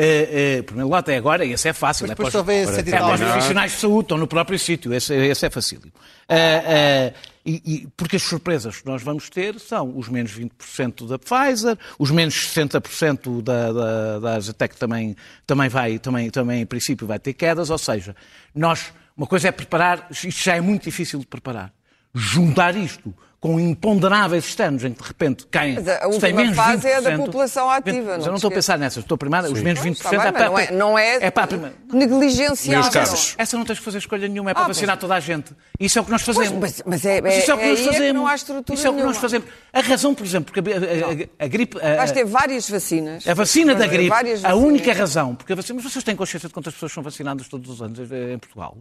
[0.00, 2.04] Eh, eh, o primeiro lote é agora e esse é fácil.
[2.04, 5.12] Mas é depois para os- é para profissionais de saúde, estão no próprio sítio, esse,
[5.12, 5.90] esse é facílimo.
[6.28, 11.06] Eh, eh, e, e- porque as surpresas que nós vamos ter são os menos 20%
[11.08, 16.66] da Pfizer, os menos 60% da, da, da Aztec também, também vai, também, também em
[16.66, 18.14] princípio vai ter quedas, ou seja,
[18.54, 21.72] nós, uma coisa é preparar, isto já é muito difícil de preparar.
[22.14, 25.74] Juntar isto com imponderáveis externos em que de repente caem.
[25.76, 28.28] Mas a se tem menos fase é a da 20%, população ativa, Mas não eu
[28.30, 30.48] não estou a pensar nessas, estou a primeiro, os menos 20% Está bem, é para.
[30.48, 31.74] não é, não é, é para a primeira.
[31.92, 32.80] negligenciável.
[32.80, 33.34] Meus casos.
[33.38, 35.00] Essa não tens que fazer escolha nenhuma, é para Ah, vacinar pois.
[35.02, 35.52] toda a gente.
[35.78, 36.58] Isso é o que nós Pois, fazemos.
[36.60, 38.14] mas- mas é- Mas isso é o que é nós aí é que fazemos.
[38.14, 39.48] não há estrutura Isso é o que nós fazemos.
[39.72, 41.78] A razão, por exemplo, porque a, a- a- a gripe.
[41.80, 43.24] a- Vais ter várias vacinas.
[43.28, 44.12] a vacina da gripe,
[44.44, 47.46] a única razão, porque a vacina, mas vocês têm consciência de quantas pessoas são vacinadas
[47.46, 48.76] todos os anos em Portugal?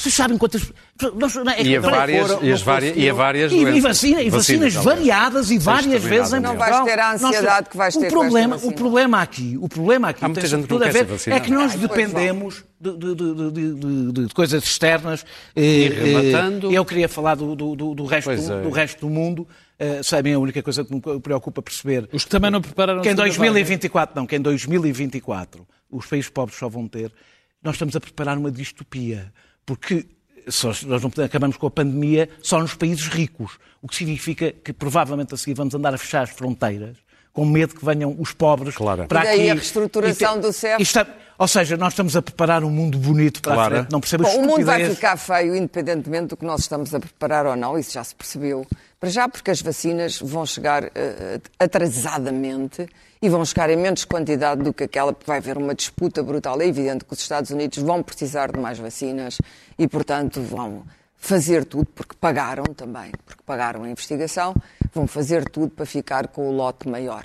[0.00, 0.72] Vocês sabem quantas.
[1.14, 3.56] Nós, não é E a várias, foram- e as não várias, e a várias e,
[3.56, 3.82] e, doenças.
[3.82, 4.96] vacina, e vacinas, talvez.
[4.96, 6.84] variadas e várias vezes em Não Portugal.
[6.84, 9.58] vais ter a ansiedade Nós- que vais o ter com problema, esta O problema aqui,
[9.60, 13.34] o problema aqui tem tudo não a ver, é que nós dependemos de, de- de-
[13.34, 15.24] de- de- de- de coisas externas.
[15.54, 18.36] eh, E rematando- eh, Eu queria falar do, do- do- do resto, é.
[18.36, 19.46] do resto do mundo.
[19.78, 23.08] Eh, sabem, a única coisa que me preocupa perceber Os que também não prepararam que
[23.08, 27.12] em segunda 2024, não, que em 2024 os países pobres só vão ter,
[27.62, 29.32] nós estamos a preparar uma distopia,
[29.66, 30.06] porque
[30.48, 34.72] só- nós não acabamos com a pandemia só nos países ricos, o que significa que
[34.72, 36.96] provavelmente a seguir vamos andar a fechar as fronteiras
[37.32, 39.06] com medo que venham os pobres Claro.
[39.06, 39.50] para E daí aqui.
[39.50, 40.82] a reestruturação E do CEF.
[40.82, 41.06] está-
[41.38, 43.74] ou seja, nós estamos a preparar um mundo bonito para Claro.
[43.74, 46.98] a frente, não Bom, o mundo vai ficar feio, independentemente do que nós estamos a
[46.98, 48.66] preparar ou não, isso já se percebeu.
[49.00, 52.86] Para já, porque as vacinas vão chegar eh, atrasadamente
[53.22, 56.60] e vão chegar em menos quantidade do que aquela, porque vai haver uma disputa brutal.
[56.60, 59.38] É evidente que os Estados Unidos vão precisar de mais vacinas
[59.78, 60.84] e, portanto, vão
[61.16, 64.54] fazer tudo, porque pagaram também, porque pagaram a investigação,
[64.92, 67.24] vão fazer tudo para ficar com o lote maior.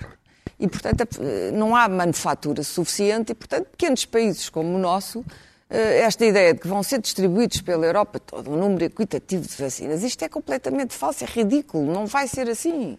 [0.57, 5.25] E, portanto, eh, não há manufatura suficiente e, portanto, pequenos países como o nosso,
[5.69, 10.03] esta ideia de que vão ser distribuídos pela Europa todo um número equitativo de vacinas,
[10.03, 12.97] isto é completamente falso, é ridículo, não vai ser assim.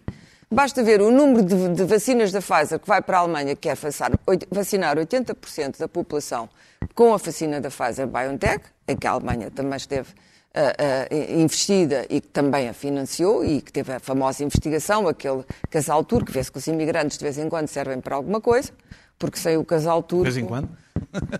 [0.49, 3.61] Basta ver o número de, de vacinas da Pfizer que vai para a Alemanha, que
[3.67, 6.49] quer vacinar, oit- vacinar 80% da população
[6.95, 10.07] com a vacina da Pfizer-BioNTech, em que a Alemanha também esteve
[10.55, 10.73] ah,
[11.11, 16.03] ah, investida e que também a financiou e que teve a famosa investigação, aquele casal
[16.03, 18.71] turco, vê-se que os imigrantes de vez em quando servem para alguma coisa,
[19.19, 20.25] porque sem o casal turco...
[20.25, 20.69] De vez em quando?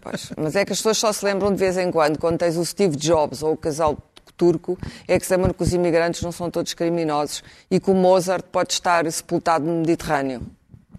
[0.02, 2.58] Pois, mas é que as pessoas só se lembram de vez em quando, quando tens
[2.58, 3.98] o Steve Jobs ou o casal
[4.36, 7.96] turco, é que se lembram que os imigrantes não são todos criminosos e que o
[7.96, 10.42] Mozart pode estar sepultado no Mediterrâneo.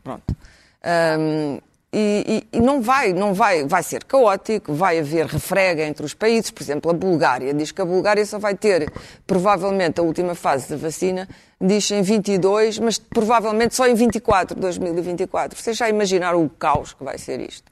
[0.02, 0.36] Pronto.
[1.18, 1.58] Hum,
[1.92, 6.12] e, e- e não vai, não vai, vai ser caótico, vai haver refrega entre os
[6.14, 6.50] países.
[6.50, 8.92] Por exemplo, a Bulgária diz que a Bulgária só vai ter
[9.26, 11.26] provavelmente a última fase da vacina,
[11.60, 15.58] diz em 22, mas provavelmente só em 24, 2024.
[15.58, 17.70] Vocês já imaginaram o caos que vai ser isto?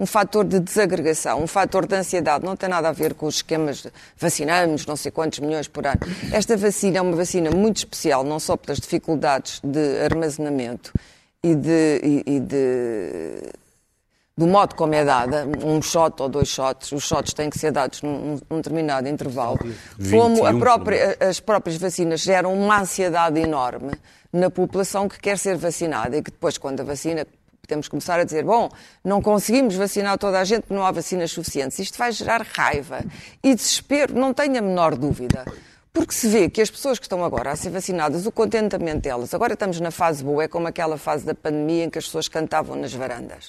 [0.00, 3.36] Um fator de desagregação, um fator de ansiedade, não tem nada a ver com os
[3.36, 6.00] esquemas de vacinamos não sei quantos milhões por ano.
[6.32, 10.90] Esta vacina é uma vacina muito especial, não só pelas dificuldades de armazenamento
[11.44, 13.42] e de, e- e de
[14.36, 17.72] do modo como é dada, um shot ou dois shots, os shots têm que ser
[17.72, 19.58] dados num, num determinado intervalo,
[20.10, 23.92] como a 21 própria- as próprias vacinas geram uma ansiedade enorme
[24.32, 27.26] na população que quer ser vacinada e que depois, quando a vacina
[27.70, 28.68] Temos começar a dizer, bom,
[29.04, 31.78] não conseguimos vacinar toda a gente porque não há vacinas suficientes.
[31.78, 33.04] Isto vai gerar raiva
[33.44, 35.44] e desespero, não tenho a menor dúvida.
[35.92, 39.32] Porque se vê que as pessoas que estão agora a ser vacinadas, o contentamento delas,
[39.34, 42.26] agora estamos na fase boa, é como aquela fase da pandemia em que as pessoas
[42.26, 43.48] cantavam nas varandas.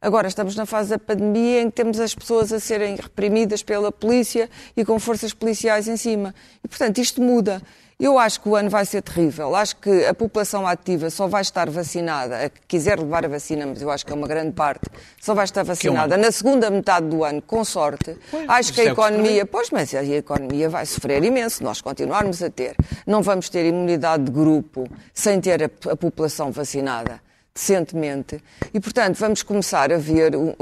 [0.00, 3.92] Agora estamos na fase da pandemia em que temos as pessoas a serem reprimidas pela
[3.92, 6.34] polícia e com forças policiais em cima.
[6.64, 7.60] E, portanto, isto muda.
[8.00, 9.56] Eu acho que o ano vai ser terrível.
[9.56, 13.66] Acho que a população ativa só vai estar vacinada, a que quiser levar a vacina,
[13.66, 14.88] mas eu acho que é uma grande parte,
[15.20, 18.16] só vai estar vacinada na segunda metade do ano, com sorte.
[18.30, 22.40] Pois, acho que a é economia, pois, mas a economia vai sofrer imenso nós continuarmos
[22.40, 22.76] a ter.
[23.04, 27.20] Não vamos ter imunidade de grupo sem ter a, a população vacinada
[27.58, 28.40] decentemente.
[28.72, 30.56] E, portanto, vamos começar a ver uh, uh,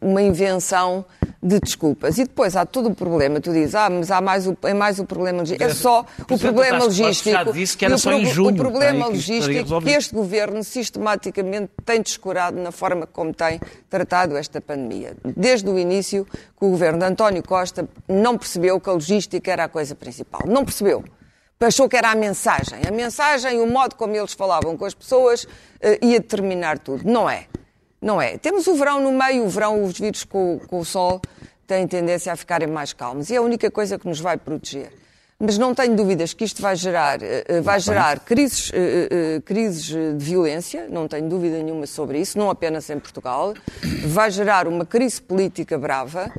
[0.00, 1.04] uma invenção
[1.42, 2.16] de desculpas.
[2.16, 3.40] E depois há todo o problema.
[3.40, 5.70] Tu dizes, ah, mas há mais o, é mais o problema logístico.
[5.70, 7.30] É só o Presidente problema logístico.
[7.30, 11.70] já disse que era o só em junho, O problema logístico que este governo sistematicamente
[11.84, 15.14] tem descurado na forma como tem tratado esta pandemia.
[15.36, 19.64] Desde o início, que o governo de António Costa não percebeu que a logística era
[19.64, 20.40] a coisa principal.
[20.46, 21.04] Não percebeu
[21.66, 22.80] achou que era a mensagem.
[22.86, 25.46] A mensagem, o modo como eles falavam com as pessoas
[25.80, 27.02] eh, ia determinar tudo.
[27.04, 27.46] Não é.
[28.00, 28.38] Não é.
[28.38, 31.20] Temos o verão no meio, o verão, os vírus com, com o sol
[31.66, 33.28] têm tendência a ficarem mais calmos.
[33.28, 34.92] E é a única coisa que nos vai proteger.
[35.40, 38.72] Mas não tenho dúvidas que isto vai gerar, eh, eh, vai gerar crises,
[39.44, 43.54] crises de violência, não tenho dúvida nenhuma sobre isso, não apenas em Portugal.
[44.06, 46.32] Vai gerar uma crise política brava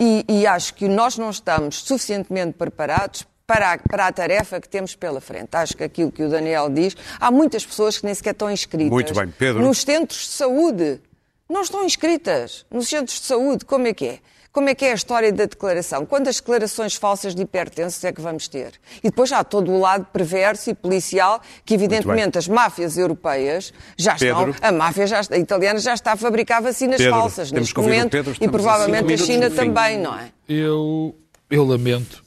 [0.00, 4.68] e, e acho que nós não estamos suficientemente preparados para a, para a tarefa que
[4.68, 5.48] temos pela frente.
[5.52, 8.90] Acho que aquilo que o Daniel diz, há muitas pessoas que nem sequer estão inscritas.
[8.90, 9.62] Muito bem, Pedro.
[9.62, 11.00] Nos centros de saúde.
[11.48, 12.66] Não estão inscritas.
[12.70, 14.18] Nos centros de saúde, como é que é?
[14.52, 16.04] Como é que é a história da declaração?
[16.04, 18.72] Quantas declarações falsas de hipertensos é que vamos ter?
[18.98, 24.16] E depois há todo o lado perverso e policial que, evidentemente, as máfias europeias já
[24.16, 24.50] Pedro.
[24.50, 24.68] estão.
[24.68, 27.78] A máfia já está, a italiana já está a fabricar vacinas Pedro, falsas temos neste
[27.78, 30.30] momento Pedro, e provavelmente a China também, não é?
[30.48, 31.14] Eu,
[31.50, 32.24] eu lamento,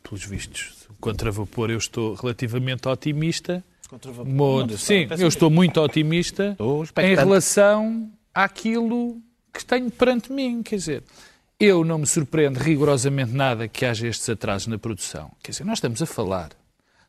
[0.00, 3.62] pelos vistos, contra vapor eu estou relativamente otimista.
[3.88, 4.70] Contra vapor.
[4.78, 9.20] Sim, eu estou muito otimista Estou em relação àquilo
[9.52, 10.62] que tenho perante mim.
[10.62, 11.02] Quer dizer,
[11.60, 15.30] eu não me surpreende rigorosamente nada que haja estes atrasos na produção.
[15.42, 16.50] Quer dizer, nós estamos a falar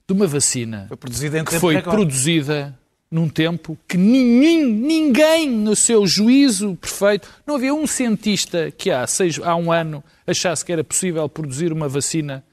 [0.08, 2.78] de uma vacina Foi que foi produzida
[3.10, 9.06] num tempo que ninguém, ninguém no seu juízo perfeito, não havia um cientista que há,
[9.06, 12.44] seis, há um ano achasse que era possível produzir uma vacina.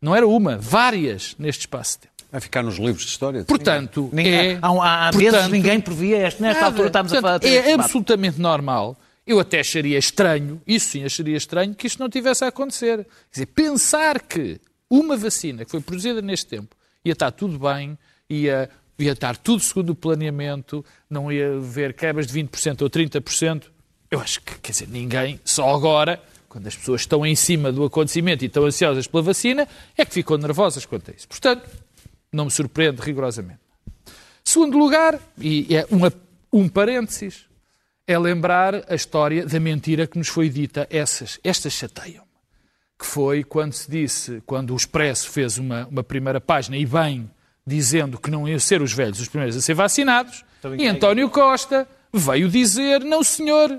[0.00, 2.14] Não era uma, várias neste espaço de tempo.
[2.30, 3.44] Vai ficar nos livros de história.
[3.44, 6.42] Portanto, Ninguém- é, há, há, portanto, ninguém previa este.
[6.42, 6.66] Nesta Nada.
[6.72, 8.96] altura estamos a Portanto, falar de É absolutamente normal.
[9.26, 12.98] Eu até acharia estranho, isso sim acharia estranho, que isto não tivesse a acontecer.
[12.98, 16.74] Quer dizer, pensar que uma vacina que foi produzida neste tempo
[17.04, 17.96] ia estar tudo bem,
[18.28, 23.64] ia, ia estar tudo segundo o planeamento, não ia haver quebras de 20% ou 30%,
[24.10, 27.84] eu acho que, quer dizer, ninguém, só agora, quando as pessoas estão em cima do
[27.84, 31.28] acontecimento e estão ansiosas pela vacina, é que ficam nervosas quanto a isso.
[31.28, 31.68] Portanto,
[32.32, 33.60] não me surpreende rigorosamente.
[34.42, 36.12] Segundo lugar, e é uma,
[36.52, 37.46] um parênteses,
[38.06, 40.86] é lembrar a história da mentira que nos foi dita.
[40.90, 42.28] Essas, estas chateiam
[42.98, 47.30] que foi quando se disse, quando o Expresso fez uma, uma primeira página e bem
[47.64, 50.44] dizendo que não iam ser os velhos os primeiros a ser vacinados,
[50.76, 53.78] e António Costa veio dizer, não senhor,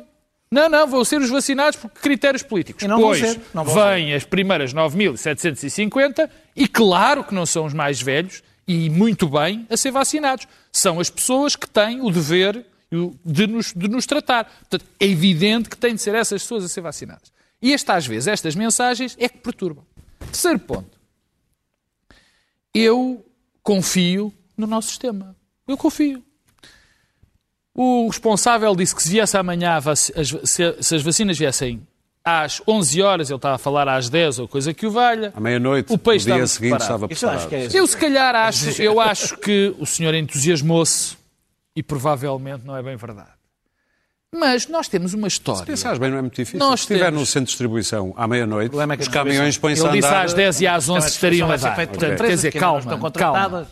[0.51, 2.83] não, não, vão ser os vacinados por critérios políticos.
[2.83, 7.45] E não vão pois ser, não vão vêm as primeiras 9.750 e claro que não
[7.45, 10.47] são os mais velhos e muito bem a ser vacinados.
[10.71, 12.65] São as pessoas que têm o dever
[13.23, 14.45] de nos, de nos tratar.
[14.45, 17.31] Portanto, é evidente que têm de ser essas pessoas a ser vacinadas.
[17.61, 19.85] E esta, às vezes, estas mensagens é que perturbam.
[20.19, 20.99] Terceiro ponto.
[22.73, 23.25] Eu
[23.61, 25.35] confio no nosso sistema.
[25.67, 26.23] Eu confio.
[27.81, 30.63] O responsável disse que se viesse amanhã, se,
[30.93, 31.81] as vacinas viessem
[32.25, 35.31] às 11 horas, ele estava a falar às 10 ou coisa que o valha.
[35.33, 37.05] À meia-noite, O no país dia estava seguinte, preparado.
[37.05, 37.69] estava eu acho preparado.
[37.69, 41.15] que é Eu se calhar acho, eu acho que o senhor entusiasmou-se
[41.73, 43.38] e provavelmente não é bem verdade.
[44.33, 45.61] Mas nós temos uma história.
[45.61, 46.59] Se pensares bem, não é muito difícil.
[46.59, 49.11] Nós Se estiver temos- no centro de distribuição à meia-noite, problema é que os a
[49.11, 50.25] caminhões põem-se a Ele disse andar...
[50.25, 51.75] às 10 e às 11 estariam a dar.
[51.75, 53.11] feito Portanto, quer dizer, calma, estão calma.
[53.65, 53.67] contratadas.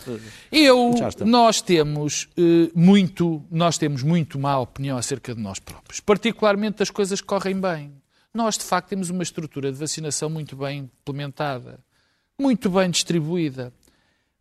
[0.51, 0.95] Eu,
[1.26, 6.89] nós temos eh, muito, nós temos muito má opinião acerca de nós próprios, particularmente das
[6.89, 7.91] coisas que correm bem.
[8.34, 11.80] Nós, de facto, temos uma estrutura de vacinação muito bem implementada,
[12.39, 13.72] muito bem distribuída.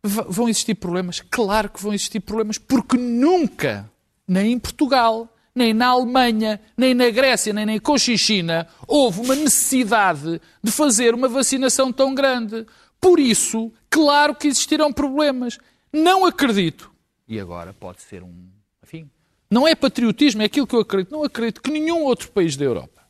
[0.03, 1.19] V- vão existir problemas?
[1.29, 3.87] Claro que vão existir problemas, porque nunca,
[4.27, 10.39] nem em Portugal, nem na Alemanha, nem na Grécia, nem na Cochichina, houve uma necessidade
[10.63, 12.65] de fazer uma vacinação tão grande.
[13.01, 15.57] Por isso, claro que existirão problemas.
[15.91, 16.91] Não acredito.
[17.27, 18.49] E agora pode ser um,
[18.83, 19.09] enfim,
[19.49, 21.11] Não é patriotismo, é aquilo que eu acredito.
[21.11, 23.01] Não acredito que nenhum outro país da Europa,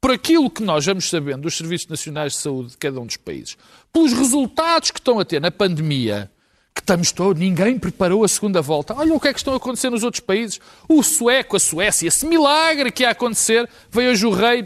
[0.00, 3.16] por aquilo que nós vamos sabendo dos serviços nacionais de saúde de cada um dos
[3.16, 3.56] países,
[3.92, 6.30] pelos resultados que estão a ter na pandemia,
[6.74, 8.94] que estamos todos, ninguém preparou a segunda volta.
[8.94, 10.60] Olha o que é que estão a acontecer nos outros países.
[10.88, 14.64] O sueco, a Suécia, esse milagre que ia acontecer, veio hoje o rei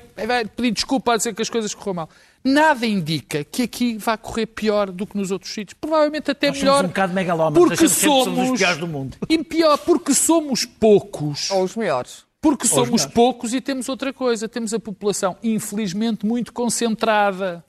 [0.57, 2.09] pedir desculpa a dizer que as coisas correram mal.
[2.43, 5.77] Nada indica que aqui vai correr pior do que nos outros sítios.
[5.79, 6.85] Provavelmente até Nós somos melhor.
[6.85, 9.17] um bocado megalómanos, porque somos somos os piores do mundo.
[9.29, 11.51] E pior, porque somos poucos.
[11.51, 12.25] Ou os melhores.
[12.41, 14.49] Porque somos poucos e temos outra coisa.
[14.49, 17.63] Temos a população, infelizmente, muito concentrada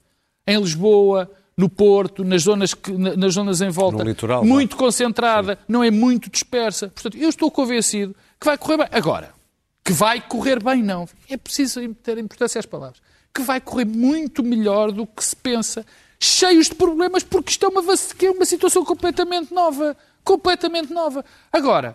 [0.48, 1.30] em Lisboa,
[1.60, 4.02] no Porto, nas zonas, que, na- nas zonas em volta.
[4.02, 6.88] Litoral, Muito concentrada, não é muito dispersa.
[6.88, 8.88] Portanto, eu estou convencido que vai correr bem.
[8.92, 9.34] Agora,
[9.84, 11.06] que vai correr bem, não.
[11.30, 13.02] É preciso ter importância às palavras.
[13.34, 15.86] Que vai correr muito melhor do que se pensa.
[16.18, 19.98] Cheios de problemas, porque isto é uma, é uma situação completamente nova.
[20.24, 21.26] Completamente nova.
[21.52, 21.94] Agora,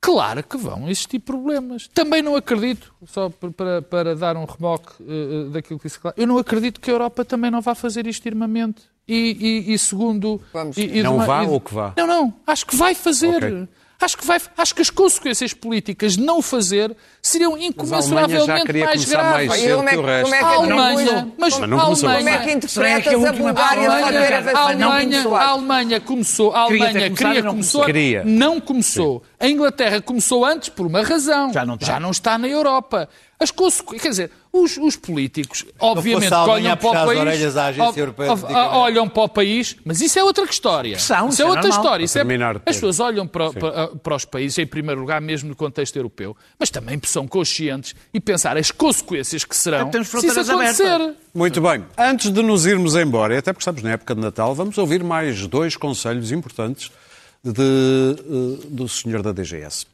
[0.00, 1.88] Claro que vão existir problemas.
[1.88, 6.26] Também não acredito, só para, para dar um remoque eh, daquilo que disse claro, eu
[6.26, 8.82] não acredito que a Europa também não vá fazer isto irmamente.
[9.08, 10.40] E, e- e segundo.
[10.52, 11.92] Vamos e- e Não uma- vá e ou que vá?
[11.96, 12.34] Não, não.
[12.46, 13.36] Acho que vai fazer.
[13.36, 13.68] Ok.
[13.98, 16.94] Acho que, vai, acho que as consequências políticas de não fazer
[17.28, 19.48] seriam Alemanha já incomensuravelmente queria mais começar graves.
[19.48, 20.34] mais cedo é, que o resto.
[20.34, 22.10] é A Alemanha, mas, Mas não a começou.
[22.10, 23.94] Como é que a interpretas a última Bulgária a
[24.56, 27.84] a Alemanha, a Alemanha começou, a Alemanha queria não começou,
[28.24, 29.22] não começou.
[29.38, 31.52] A Inglaterra começou antes por uma razão.
[31.52, 31.86] Já não está.
[31.86, 33.08] Já não está na Europa.
[33.38, 33.94] As consequ...
[33.98, 37.54] Quer dizer, os, os políticos, obviamente, a olham a para o país,
[38.72, 40.92] olham para o país, mas isso é outra história.
[40.92, 41.78] Pressão, isso isso é é outra normal.
[41.78, 42.04] história.
[42.04, 42.24] Isso é-
[42.64, 46.34] As pessoas olham para, para- para os países, em primeiro lugar, mesmo no contexto europeu,
[46.58, 50.82] mas também são conscientes e pensar as consequências que serão Temos se isso fronteiras acontecer.
[50.84, 51.16] abertas.
[51.34, 51.84] Muito bem.
[51.96, 55.02] Antes de nos irmos embora, e até porque estamos na época de Natal, vamos ouvir
[55.02, 56.90] mais dois conselhos importantes
[57.42, 58.16] de,
[58.68, 59.86] do senhor da DGS.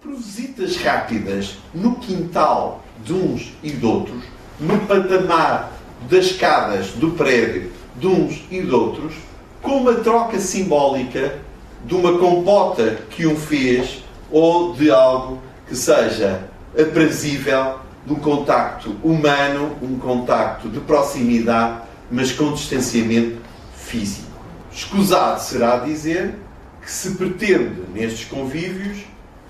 [0.00, 4.22] por visitas rápidas no quintal de uns e de outros,
[4.60, 5.72] no patamar
[6.08, 9.14] das escadas do prédio de uns e de outros,
[9.60, 11.38] com uma troca simbólica
[11.84, 16.48] de uma compota que um fez ou de algo que seja
[16.78, 23.36] aprazível, de um contacto humano, um contacto de proximidade, mas com distanciamento
[23.76, 24.28] físico.
[24.72, 26.34] Escusado será dizer
[26.80, 29.04] que se pretende nestes convívios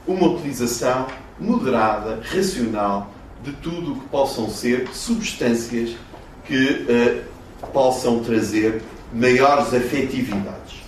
[0.07, 1.07] uma utilização
[1.39, 3.12] moderada, racional,
[3.45, 5.95] de tudo o que possam ser substâncias
[6.45, 7.23] que eh,
[7.73, 10.83] possam trazer maiores afetividades.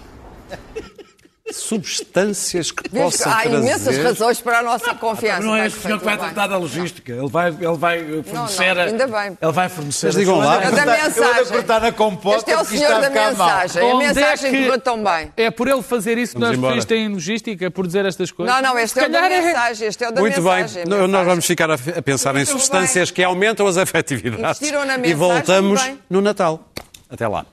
[1.53, 4.03] Substâncias que Vês que possam há imensas trazer...
[4.03, 5.41] razões para a nossa confiança.
[5.43, 7.13] Não é Vais este senhor que vai tratar da logística.
[7.13, 8.75] Ele vai, ele vai fornecer.
[8.75, 9.39] não, a- ainda bem.
[9.41, 10.07] Ele vai fornecer.
[10.07, 10.57] Mas digam lá.
[10.57, 11.47] É da Eu ando a mensagem.
[11.53, 13.49] cortar na compota Este é o porque isto senhor está da a ficar mal.
[13.61, 13.83] mensagem.
[13.83, 15.33] A é mensagem que- correu tão bem.
[15.37, 18.55] É por ele fazer isso que nós precisamos em logística, por dizer estas coisas.
[18.55, 19.89] Não, não, este é o da é- mensagem.
[19.89, 20.85] Este é o da Muito mensagem.
[20.87, 24.61] bem, nós vamos ficar a, pensar em substâncias que aumentam as afetividades.
[25.05, 26.69] E voltamos no Natal.
[27.09, 27.45] Até lá.